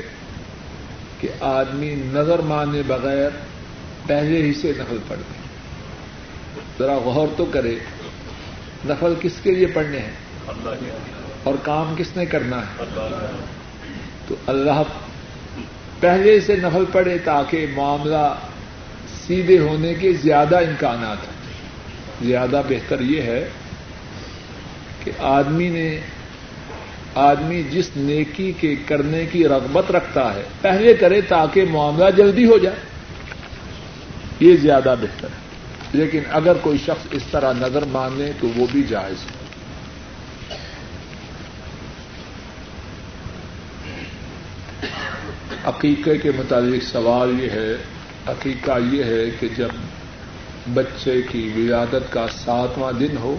[1.21, 3.31] کہ آدمی نظر مانے بغیر
[4.07, 5.45] پہلے ہی سے نفل پڑھ دے
[6.79, 7.75] ذرا غور تو کرے
[8.85, 10.14] نفل کس کے لیے پڑھنے ہیں؟
[11.43, 12.85] اور کام کس نے کرنا ہے؟
[14.29, 14.83] تو اللہ
[16.01, 18.35] پہلے سے نفل پڑے تاکہ معاملہ
[19.27, 21.37] سیدھے ہونے کے زیادہ امکانات ہیں
[22.29, 23.49] زیادہ بہتر یہ ہے
[25.05, 26.01] کہ آدمی نے
[27.17, 32.59] آدمی جس نیکی کے کرنے کی رغبت رکھتا ہے، پہلے کرے تاکہ معاملہ جلدی ہو
[32.59, 32.77] جائے۔
[34.41, 35.47] یہ زیادہ بہتر ہے۔
[35.93, 39.47] لیکن اگر کوئی شخص اس طرح نظر مانے تو وہ بھی جائز ہے۔
[45.64, 47.77] عقیقے کے متعلق سوال یہ ہے،
[48.27, 49.69] عقیقہ یہ ہے کہ جب
[50.75, 53.39] بچے کی ولادت کا ساتواں دن ہو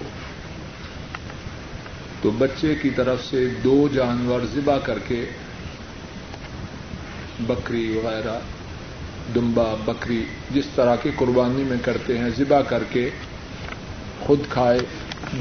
[2.21, 5.25] تو بچے کی طرف سے دو جانور ذبح کر کے
[7.39, 8.39] بکری وغیرہ،
[9.35, 13.09] دمبا، بکری، جس طرح کی قربانی میں کرتے ہیں، ذبح کر کے
[14.19, 14.79] خود کھائے،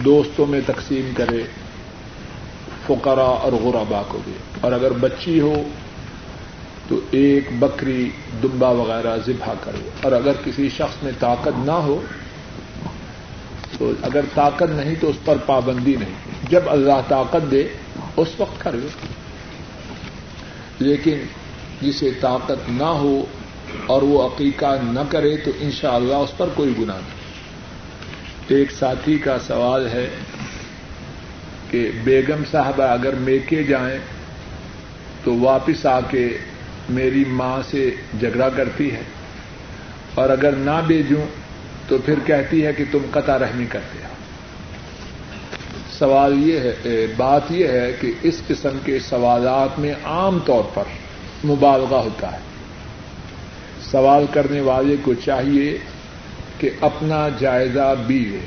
[0.05, 1.43] دوستوں میں تقسیم کرے
[2.87, 5.62] فقرا اور غرابا کو بھی۔ اور اگر بچی ہو
[6.89, 8.11] تو ایک بکری،
[8.43, 12.03] دمبا وغیرہ ذبح کرے۔ اور اگر کسی شخص میں طاقت نہ ہو
[13.79, 17.68] تو اگر طاقت نہیں تو اس پر پابندی نہیں۔ جب اللہ طاقت دے،
[18.16, 18.86] اس وقت کر لے۔
[20.78, 21.18] لیکن
[21.82, 23.24] جسے طاقت نہ ہو
[23.86, 27.26] اور وہ عقیقہ نہ کرے تو ان شاء اللہ اس پر کوئی گناہ نہیں۔
[28.49, 30.11] ایک ساتھی کا سوال ہے
[31.70, 33.99] کہ بیگم صاحبہ اگر میکے جائیں
[35.24, 36.38] تو واپس آ کے
[36.88, 37.90] میری ماں سے
[38.20, 39.03] جھگڑا کرتی ہے۔
[40.14, 41.26] اور اگر نہ بھیجوں
[41.88, 44.16] تو پھر کہتی ہے کہ تم قطع رحمی کرتے ہو۔
[45.99, 50.84] سوال یہ ہے بات یہ ہے کہ اس قسم کے سوالات میں عام طور پر
[51.47, 52.38] مبالغہ ہوتا ہے۔
[53.90, 55.78] سوال کرنے والے کو چاہیے
[56.59, 58.40] کہ اپنا جائزہ بھی لے۔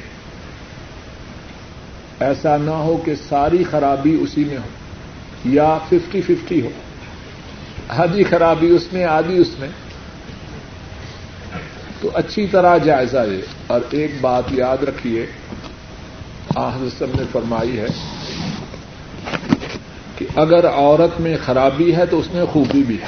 [2.20, 4.68] ایسا نہ ہو کہ ساری خرابی اسی میں ہو،
[5.46, 6.70] یا ففٹی ففٹی ہو۔
[7.90, 9.70] آدھی خرابی اس میں آدھی اس میں۔
[12.02, 15.26] تو اچھی طرح جائزہ لے۔ اور ایک بات یاد رکھیے
[16.60, 17.86] آحسم نے فرمائی ہے
[20.18, 23.08] کہ اگر عورت میں خرابی ہے تو اس میں خوبی بھی ہے۔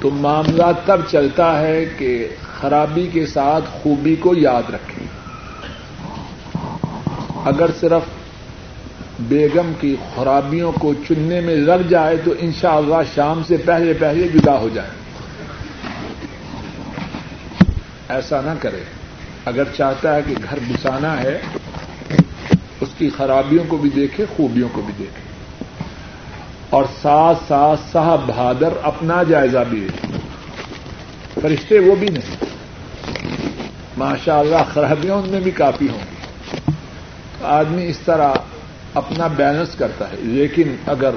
[0.00, 2.28] تو معاملہ تب چلتا ہے کہ
[2.60, 5.06] خرابی کے ساتھ خوبی کو یاد رکھیں۔
[7.44, 8.02] اگر صرف
[9.20, 14.58] بیگم کی خرابیوں کو چننے میں لگ جائے تو انشاءاللہ شام سے پہلے پہلے جدا
[14.58, 14.90] ہو جائے۔
[18.08, 19.01] ایسا نہ کرے۔
[19.44, 21.40] اگر چاہتا ہے کہ گھر بسانا ہے،
[22.80, 25.32] اس کی خرابیوں کو بھی دیکھے، خوبیوں کو بھی دیکھے۔
[26.70, 30.18] اور ساتھ ساتھ صاحب بہادر اپنا جائزہ بھی لے
[31.40, 32.44] فرشتے وہ بھی نہیں۔
[33.96, 36.16] ماشاء اللہ خرابیاں ان میں بھی کافی ہوں گی۔
[37.42, 38.32] آدمی اس طرح
[38.94, 41.10] اپنا بیلنس کرتا ہے۔ لیکن اگر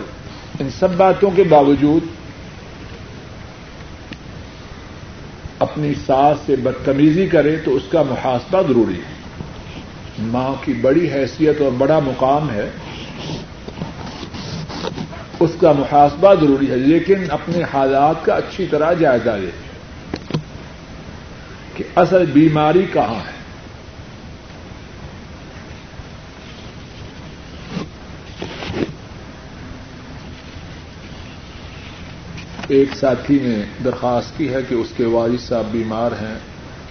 [0.59, 2.03] ان سب باتوں کے باوجود
[5.59, 9.15] اپنی ساس سے بدتمیزی کرے تو اس کا محاسبہ ضروری ہے۔
[10.19, 12.69] ماں کی بڑی حیثیت اور بڑا مقام ہے۔
[15.39, 19.49] اس کا محاسبہ ضروری ہے، لیکن اپنے حالات کا اچھی طرح جائزہ لے۔
[21.75, 23.34] کہ اصل بیماری کہاں ہے؟
[32.75, 36.35] ایک ساتھی نے درخواست کی ہے کہ اس کے والد صاحب بیمار ہیں۔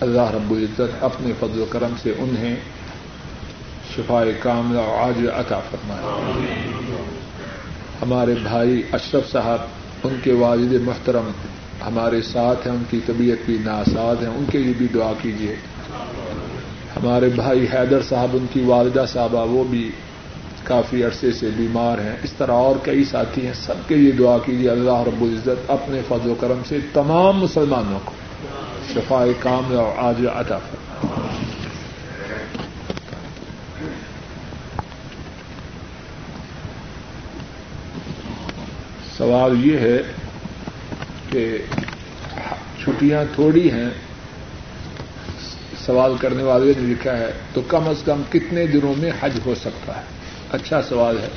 [0.00, 2.56] اللہ رب العزت اپنے فضل و کرم سے انہیں
[3.96, 6.02] شفا کاملہ آج عطا فرمائے۔
[8.02, 9.58] ہمارے بھائی اشرف صاحب،
[10.02, 11.30] ان کے والد محترم
[11.86, 15.56] ہمارے ساتھ ہیں، ان کی طبیعت بھی ناساد ہے، ان کے لیے بھی دعا کیجیے
[16.96, 19.90] ہمارے بھائی حیدر صاحب، ان کی والدہ صاحبہ، وہ بھی
[20.64, 24.38] کافی عرصے سے بیمار ہیں۔ اس طرح اور کئی ساتھی ہیں۔ سب کے لیے دعا
[24.38, 28.12] کیجیے، اللہ رب العزت اپنے فضل و کرم سے تمام مسلمانوں کو
[28.94, 30.58] شفا کام اور آج عطا
[39.18, 39.98] سوال یہ ہے
[41.30, 41.58] کہ
[42.84, 43.90] چھٹیاں تھوڑی ہیں۔
[45.86, 49.54] سوال کرنے والے نے لکھا ہے تو کم از کم کتنے دنوں میں حج ہو
[49.54, 50.13] سکتا ہے؟
[50.54, 51.28] اچھا سوال ہے۔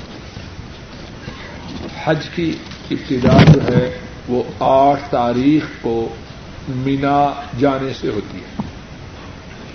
[2.03, 2.57] حج کی
[2.91, 3.97] ابتدا جو ہے،
[4.27, 6.15] وہ آٹھ تاریخ کو
[6.67, 8.61] مینا جانے سے ہوتی ہے۔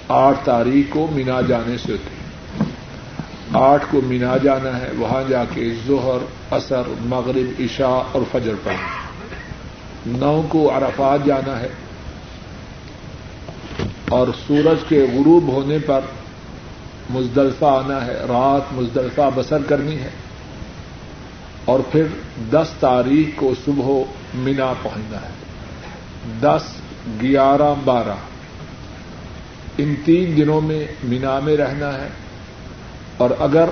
[0.09, 2.23] آٹھ تاریخ کو مینا جانے سے ہوتی ہے۔
[3.53, 8.89] آٹھ کو مینا جانا ہے، وہاں جا کے ظہر اثر مغرب، عشاء اور فجر پڑھنا
[10.07, 11.69] نو کو عرفات جانا ہے۔
[14.09, 16.01] اور سورج کے غروب ہونے پر
[17.13, 20.11] مزدلفہ آنا ہے، رات مزدلفہ بسر کرنی ہے۔
[21.65, 22.07] اور پھر
[22.51, 24.03] دس تاریخ کو صبح
[24.35, 25.29] مینا پہنچنا ہے۔
[26.41, 26.63] دس،
[27.23, 28.15] گیارہ، بارہ۔
[29.79, 32.09] ان تین دنوں میں مینا میں رہنا ہے۔
[33.17, 33.65] اور اگر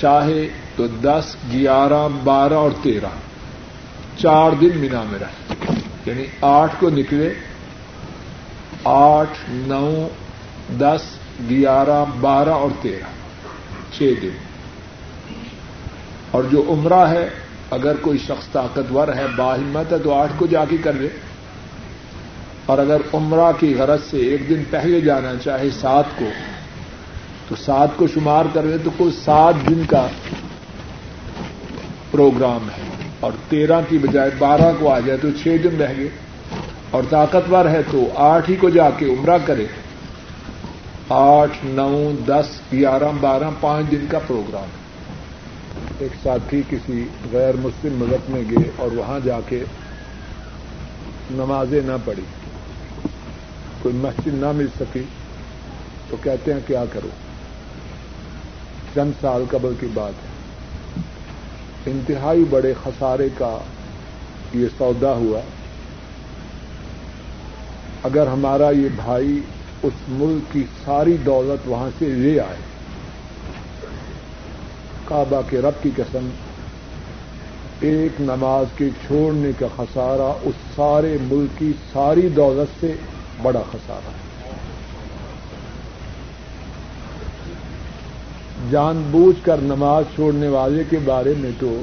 [0.00, 3.18] چاہے تو دس، گیارہ، بارہ اور تیرہ۔
[4.16, 5.64] چار دن مینا میں رہے۔
[6.06, 7.34] یعنی آٹھ کو نکلے،
[8.84, 10.08] آٹھ، نو،
[10.78, 11.02] دس
[11.50, 13.06] گیارہ، بارہ اور تیرہ،
[13.92, 14.28] چھ دن۔
[16.30, 17.28] اور جو عمرہ ہے،
[17.70, 21.08] اگر کوئی شخص طاقتور ہے باہمت ہے، تو آٹھ کو جا کے کر لے۔
[22.66, 26.24] اور اگر عمرہ کی غرض سے ایک دن پہلے جانا چاہے سات کو،
[27.48, 30.06] تو سات کو شمار کر لے تو کل سات دن کا
[32.10, 36.08] پروگرام ہے۔ اور تیرہ کی بجائے بارہ کو آ جائے تو چھ دن رہ گئے۔
[36.90, 39.66] اور طاقتور ہے تو آٹھ ہی کو جا کے عمرہ کرے۔
[41.08, 44.86] آٹھ، نو، دس، گیارہ، بارہ، پانچ دن کا پروگرام۔ ہے
[45.98, 49.64] ایک ساتھی کسی غیر مسلم ملک میں گئے اور وہاں جا کے
[51.30, 52.22] نمازیں نہ پڑھی۔
[53.82, 55.02] کوئی مسجد نہ مل سکی
[56.10, 57.08] تو کہتے ہیں کیا کرو؟
[58.94, 60.28] چند سال قبل کی بات ہے۔
[61.90, 63.58] انتہائی بڑے خسارے کا
[64.54, 65.40] یہ سودا ہوا۔
[68.02, 69.40] اگر ہمارا یہ بھائی
[69.86, 72.56] اس ملک کی ساری دولت وہاں سے لے آئے۔
[75.04, 76.28] کعبہ کے رب کی قسم،
[77.80, 82.94] ایک نماز کے چھوڑنے کا خسارہ اس سارے ملک کی ساری دولت سے
[83.42, 84.24] بڑا خسارہ ہے۔
[88.70, 91.82] جان بوجھ کر نماز چھوڑنے والے کے بارے میں تو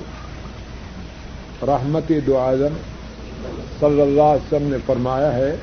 [1.67, 2.39] رحمت دو
[3.79, 5.55] صلی اللہ علیہ وسلم نے فرمایا ہے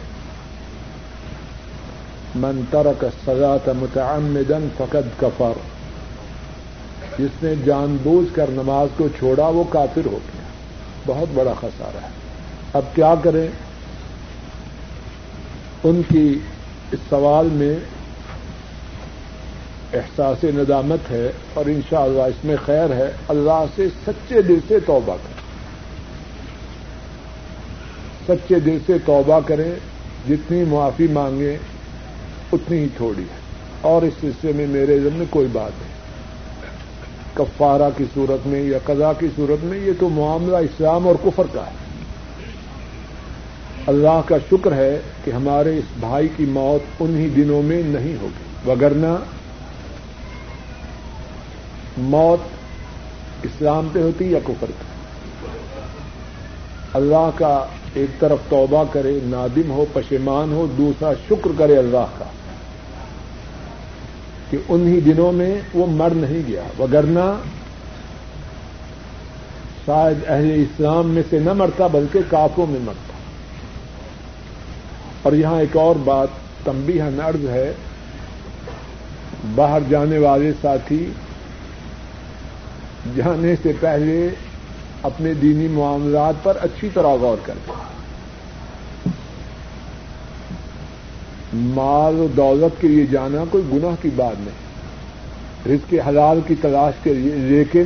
[2.35, 5.53] من ترک سزا متعمدن فقد کفر۔
[7.19, 10.43] جس نے جان بوجھ کر نماز کو چھوڑا، وہ کافر ہو گیا۔
[11.07, 12.09] بہت بڑا خسارہ ہے۔
[12.73, 13.49] اب کیا کریں؟
[15.85, 16.39] ان کی
[16.93, 17.75] اس سوال میں
[19.93, 25.17] احساس ندامت ہے اور انشاءاللہ اس میں خیر ہے۔ اللہ سے سچے دل سے توبہ
[25.17, 25.41] کریں۔
[28.27, 29.73] سچے دل سے توبہ کریں۔
[30.29, 31.57] جتنی معافی مانگیں
[32.53, 35.91] اتنی ہی تھوڑی ہے۔ اور اس سلسلے میں میرے ذمہ کوئی بات نہیں۔
[37.35, 41.47] کفارہ کی صورت میں یا قضا کی صورت میں یہ تو معاملہ اسلام اور کفر
[41.53, 41.81] کا ہے۔
[43.87, 48.71] اللہ کا شکر ہے کہ ہمارے اس بھائی کی موت انہی دنوں میں نہیں ہوگی۔
[48.71, 49.17] وگرنہ
[51.99, 52.41] موت
[53.43, 54.85] اسلام پہ ہوتی یا کفر پہ؟
[56.95, 62.25] اللہ کا ایک طرف توبہ کرے، نادم ہو، پشیمان ہو، دوسرا شکر کرے اللہ کا۔
[64.51, 67.41] کہ انہی دنوں میں وہ مر نہیں گیا، وگرنہ
[69.87, 73.13] شاید اہل اسلام میں سے نہ مرتا بلکہ کافوں میں مرتا۔
[75.23, 76.29] اور یہاں ایک اور بات
[76.65, 77.73] تمبی نرز ہے۔
[79.55, 81.11] باہر جانے والے ساتھی
[83.17, 84.29] جانے سے پہلے
[85.03, 87.90] اپنے دینی معاملات پر اچھی طرح غور کرتے ہیں۔
[91.55, 94.71] مال و دولت کے لیے جانا کوئی گناہ کی بات نہیں۔
[95.69, 97.85] رزق حلال کی تلاش کے لیے، لیکن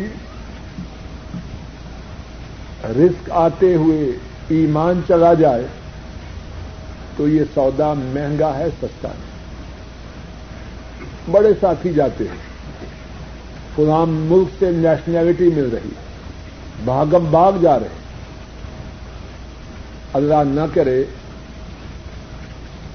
[2.85, 4.13] رزق آتے ہوئے
[4.49, 5.67] ایمان چلا جائے
[7.17, 9.35] تو یہ سودا مہنگا ہے، سستا نہیں۔
[11.31, 12.55] بڑے ساتھی جاتے ہیں۔
[13.77, 15.89] فلام ملک سے نیشنلٹی مل رہی
[16.85, 17.89] بھاگم باغ جا رہے
[20.13, 21.05] اللہ نہ کرے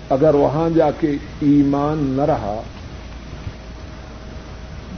[0.10, 2.62] اگر وہاں جا کے ایمان نہ رہا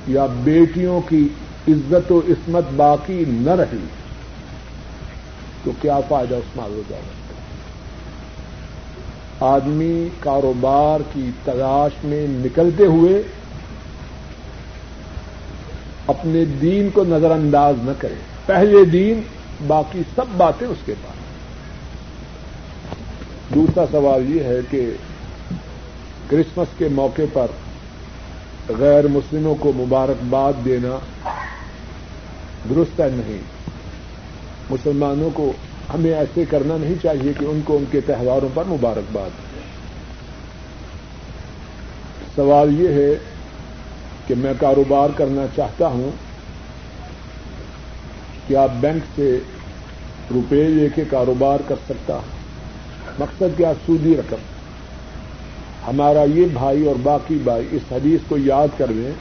[0.07, 1.27] یا بیٹیوں کی
[1.67, 3.85] عزت و عصمت باقی نہ رہی،
[5.63, 6.95] تو کیا فائدہ اس مال و
[9.45, 13.21] آدمی کاروبار کی تلاش میں نکلتے ہوئے
[16.07, 19.21] اپنے دین کو نظر انداز نہ کرے۔ پہلے دین،
[19.67, 21.20] باقی سب باتیں اس کے پاس۔
[23.55, 24.91] دوسرا سوال یہ ہے کہ
[26.27, 27.47] کرسمس کے موقع پر
[28.79, 30.97] غیر مسلموں کو مبارکباد دینا
[32.69, 33.41] درست ہے نہیں؟
[34.69, 35.51] مسلمانوں کو
[35.93, 39.29] ہمیں ایسے کرنا نہیں چاہیے کہ ان کو ان کے تہواروں پر مبارکباد
[42.35, 43.15] سوال یہ ہے
[44.27, 46.11] کہ میں کاروبار کرنا چاہتا ہوں،
[48.47, 49.39] کیا بینک سے
[50.33, 52.40] روپے لے کے کاروبار کر سکتا ہوں؟
[53.21, 54.41] مقصد کیا؟ سودی رقم۔
[55.87, 59.11] ہمارا یہ بھائی اور باقی بھائی اس حدیث کو یاد کر لیں۔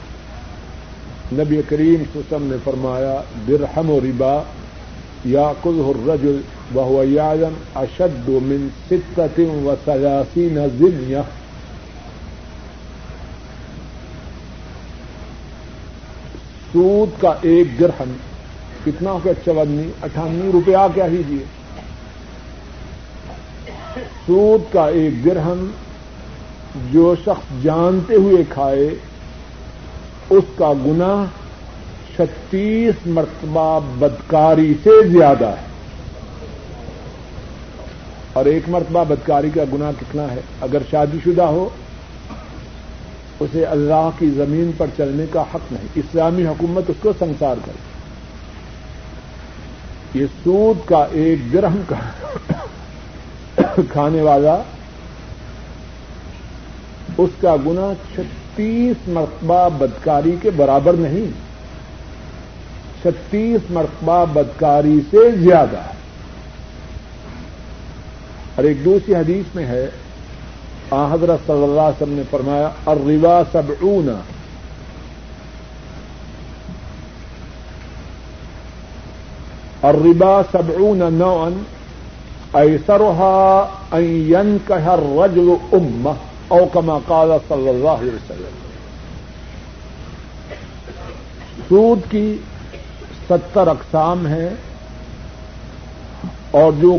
[1.33, 4.41] نبی کریم سسم نے فرمایا، درہم و ربا
[5.25, 6.41] یا کل الرجل
[6.75, 11.21] وهو يعلم اشد من ستة وثلاثين زنية
[16.71, 18.13] سود کا ایک گرہن
[18.85, 21.43] کتنا ہو گیا چودنی اٹھانوے روپیہ کیا ہیجیے
[24.31, 25.71] سود کا ایک گرہن
[26.91, 28.95] جو شخص جانتے ہوئے کھائے،
[30.29, 31.25] اس کا گناہ
[32.15, 35.65] چھتیس مرتبہ بدکاری سے زیادہ ہے۔
[38.33, 41.69] اور ایک مرتبہ بدکاری کا گناہ کتنا ہے؟ اگر شادی شدہ ہو،
[43.39, 47.91] اسے اللہ کی زمین پر چلنے کا حق نہیں۔ اسلامی حکومت اس کو سنسار کرے۔
[50.19, 51.95] یہ سود کا ایک گرہم کا
[53.75, 54.57] کھانے والا،
[57.17, 61.31] اس کا گنا چھتیس مرتبہ بدکاری کے برابر نہیں۔
[63.01, 65.93] چھتیس مرتبہ بدکاری سے زیادہ۔ ہے
[68.55, 69.89] اور ایک دوسری حدیث میں ہے،
[70.91, 73.63] آ حضرت صلی اللہ علیہ وسلم نے فرمایا اور روا سب
[79.81, 80.41] اور ربا
[82.53, 86.07] سب اون نو ان ایسرا این کہ رجل ام
[86.47, 88.59] او کما قال صلی اللہ علیہ وسلم.
[91.69, 92.37] سود کی
[93.29, 94.49] ستر اقسام ہیں
[96.51, 96.97] اور جو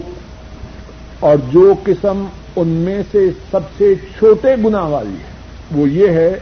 [1.21, 2.25] اور جو قسم
[2.57, 5.31] ان میں سے سب سے چھوٹے گنا والی ہے،
[5.77, 6.39] وہ یہ ہے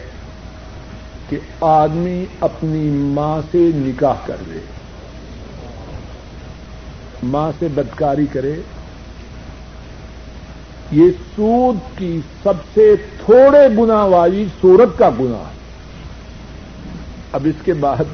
[1.28, 4.61] کہ آدمی اپنی ماں سے نکاح کر لے،
[7.22, 8.54] ماں سے بدکاری کرے
[10.91, 15.59] یہ سود کی سب سے تھوڑے گنا والی صورت کا گنا ہے۔
[17.32, 18.05] اب اس کے بعد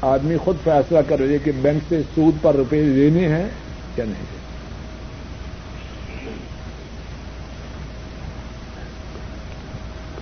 [0.00, 3.48] آدمی خود فیصلہ کر رہے کہ بینک سے سود پر روپے لینے ہیں
[3.96, 4.38] یا نہیں۔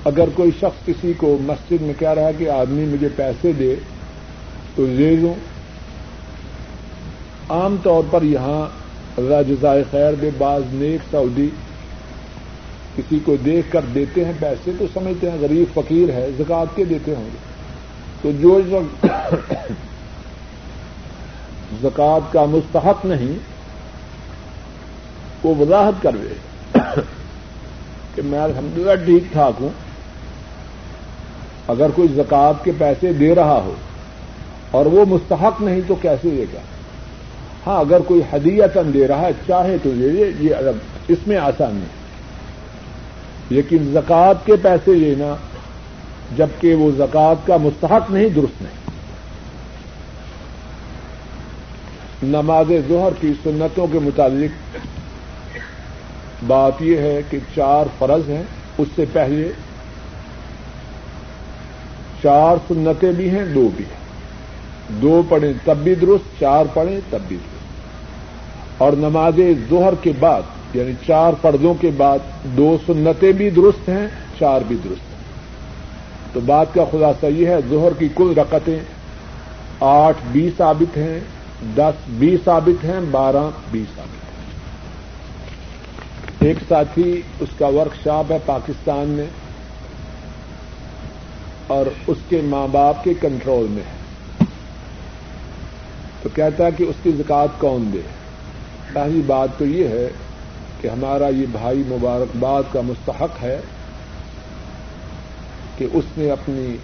[0.05, 3.77] اگر کوئی شخص کسی کو مسجد میں کہہ رہا ہے کہ آدمی مجھے پیسے دے
[4.74, 5.35] تو لے لوں۔
[7.49, 8.86] عام طور پر یہاں
[9.17, 11.49] اللہ جزائے خیر دے بعض نیک سعودی
[12.97, 16.85] کسی کو دیکھ کر دیتے ہیں پیسے تو سمجھتے ہیں غریب فقیر ہے زکات کے
[16.85, 17.39] دیتے ہوں گے۔
[18.23, 18.61] تو جو
[21.83, 23.39] زکات کا مستحق نہیں،
[25.43, 26.35] وہ وضاحت کروے
[28.14, 29.69] کہ میں الحمدللہ ٹھیک ٹھاک ہوں۔
[31.69, 33.75] اگر کوئی زکات کے پیسے دے رہا ہو
[34.71, 36.61] اور وہ مستحق نہیں تو کیسے دے گا
[37.67, 40.55] ہاں اگر کوئی ہدیتن دے رہا ہے، چاہے تو لے لے، یہ
[41.09, 42.07] اس میں آسانی ہے۔
[43.51, 45.35] لیکن زکوٰۃ کے پیسے لینا،
[46.37, 48.91] جبکہ وہ زکوٰۃ کا مستحق نہیں، درست نہیں۔
[52.23, 54.77] نماز ظہر کی سنتوں کے متعلق
[56.47, 58.43] بات یہ ہے کہ چار فرض ہیں۔
[58.79, 59.53] اس سے پہلے
[62.23, 64.07] چار سنتیں بھی ہیں، دو بھی ہیں۔
[65.03, 67.56] دو پڑھیں تب بھی درست، چار پڑھیں تب بھی درست۔
[68.79, 70.43] اور نماز ظہر کے بعد
[70.74, 74.07] یعنی چار پردوں کے بعد دو سنتیں بھی درست ہیں،
[74.39, 75.16] چار بھی درست ہیں۔
[76.33, 78.79] تو بات کا خلاصہ یہ ہے، ظہر کی کل رقطیں
[79.81, 81.20] آٹھ بی ثابت ہیں،
[81.77, 84.27] دس بی ثابت ہیں، بارہ بی ثابت ہیں۔
[86.49, 89.27] ایک ساتھی اس کا ورک شاپ ہے پاکستان میں
[91.66, 94.45] اور اس کے ماں باپ کے کنٹرول میں ہے۔
[96.22, 98.16] تو کہتا ہے کہ اس کی زکات کون دے؟
[98.97, 100.09] پہلی بات تو یہ ہے
[100.80, 103.61] کہ ہمارا یہ بھائی مبارکباد کا مستحق ہے
[105.78, 106.76] کہ اس نے اپنی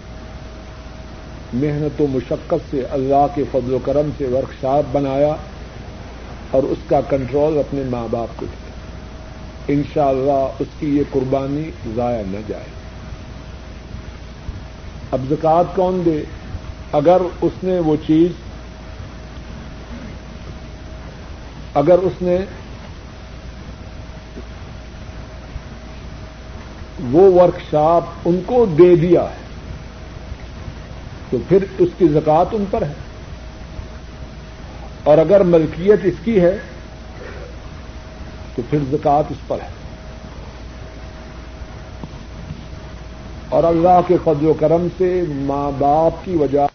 [1.53, 5.35] محنت و مشقت سے اللہ کے فضل و کرم سے ورکشاپ بنایا
[6.51, 8.73] اور اس کا کنٹرول اپنے ماں باپ کو دیا۔
[9.67, 12.65] ان شاء اللہ اس کی یہ قربانی ضائع نہ جائے۔
[15.11, 16.23] اب زکات کون دے؟
[16.91, 18.27] اگر اس نے وہ چیز
[21.73, 22.37] اگر اس نے
[27.11, 29.43] وہ ورکشاپ ان کو دے دیا ہے،
[31.29, 32.93] تو پھر اس کی زکات ان پر ہے۔
[35.03, 36.57] اور اگر ملکیت اس کی ہے،
[38.55, 39.69] تو پھر زکات اس پر ہے۔
[43.49, 46.67] اور اللہ کے فضل و کرم سے ماں باپ کی وجہ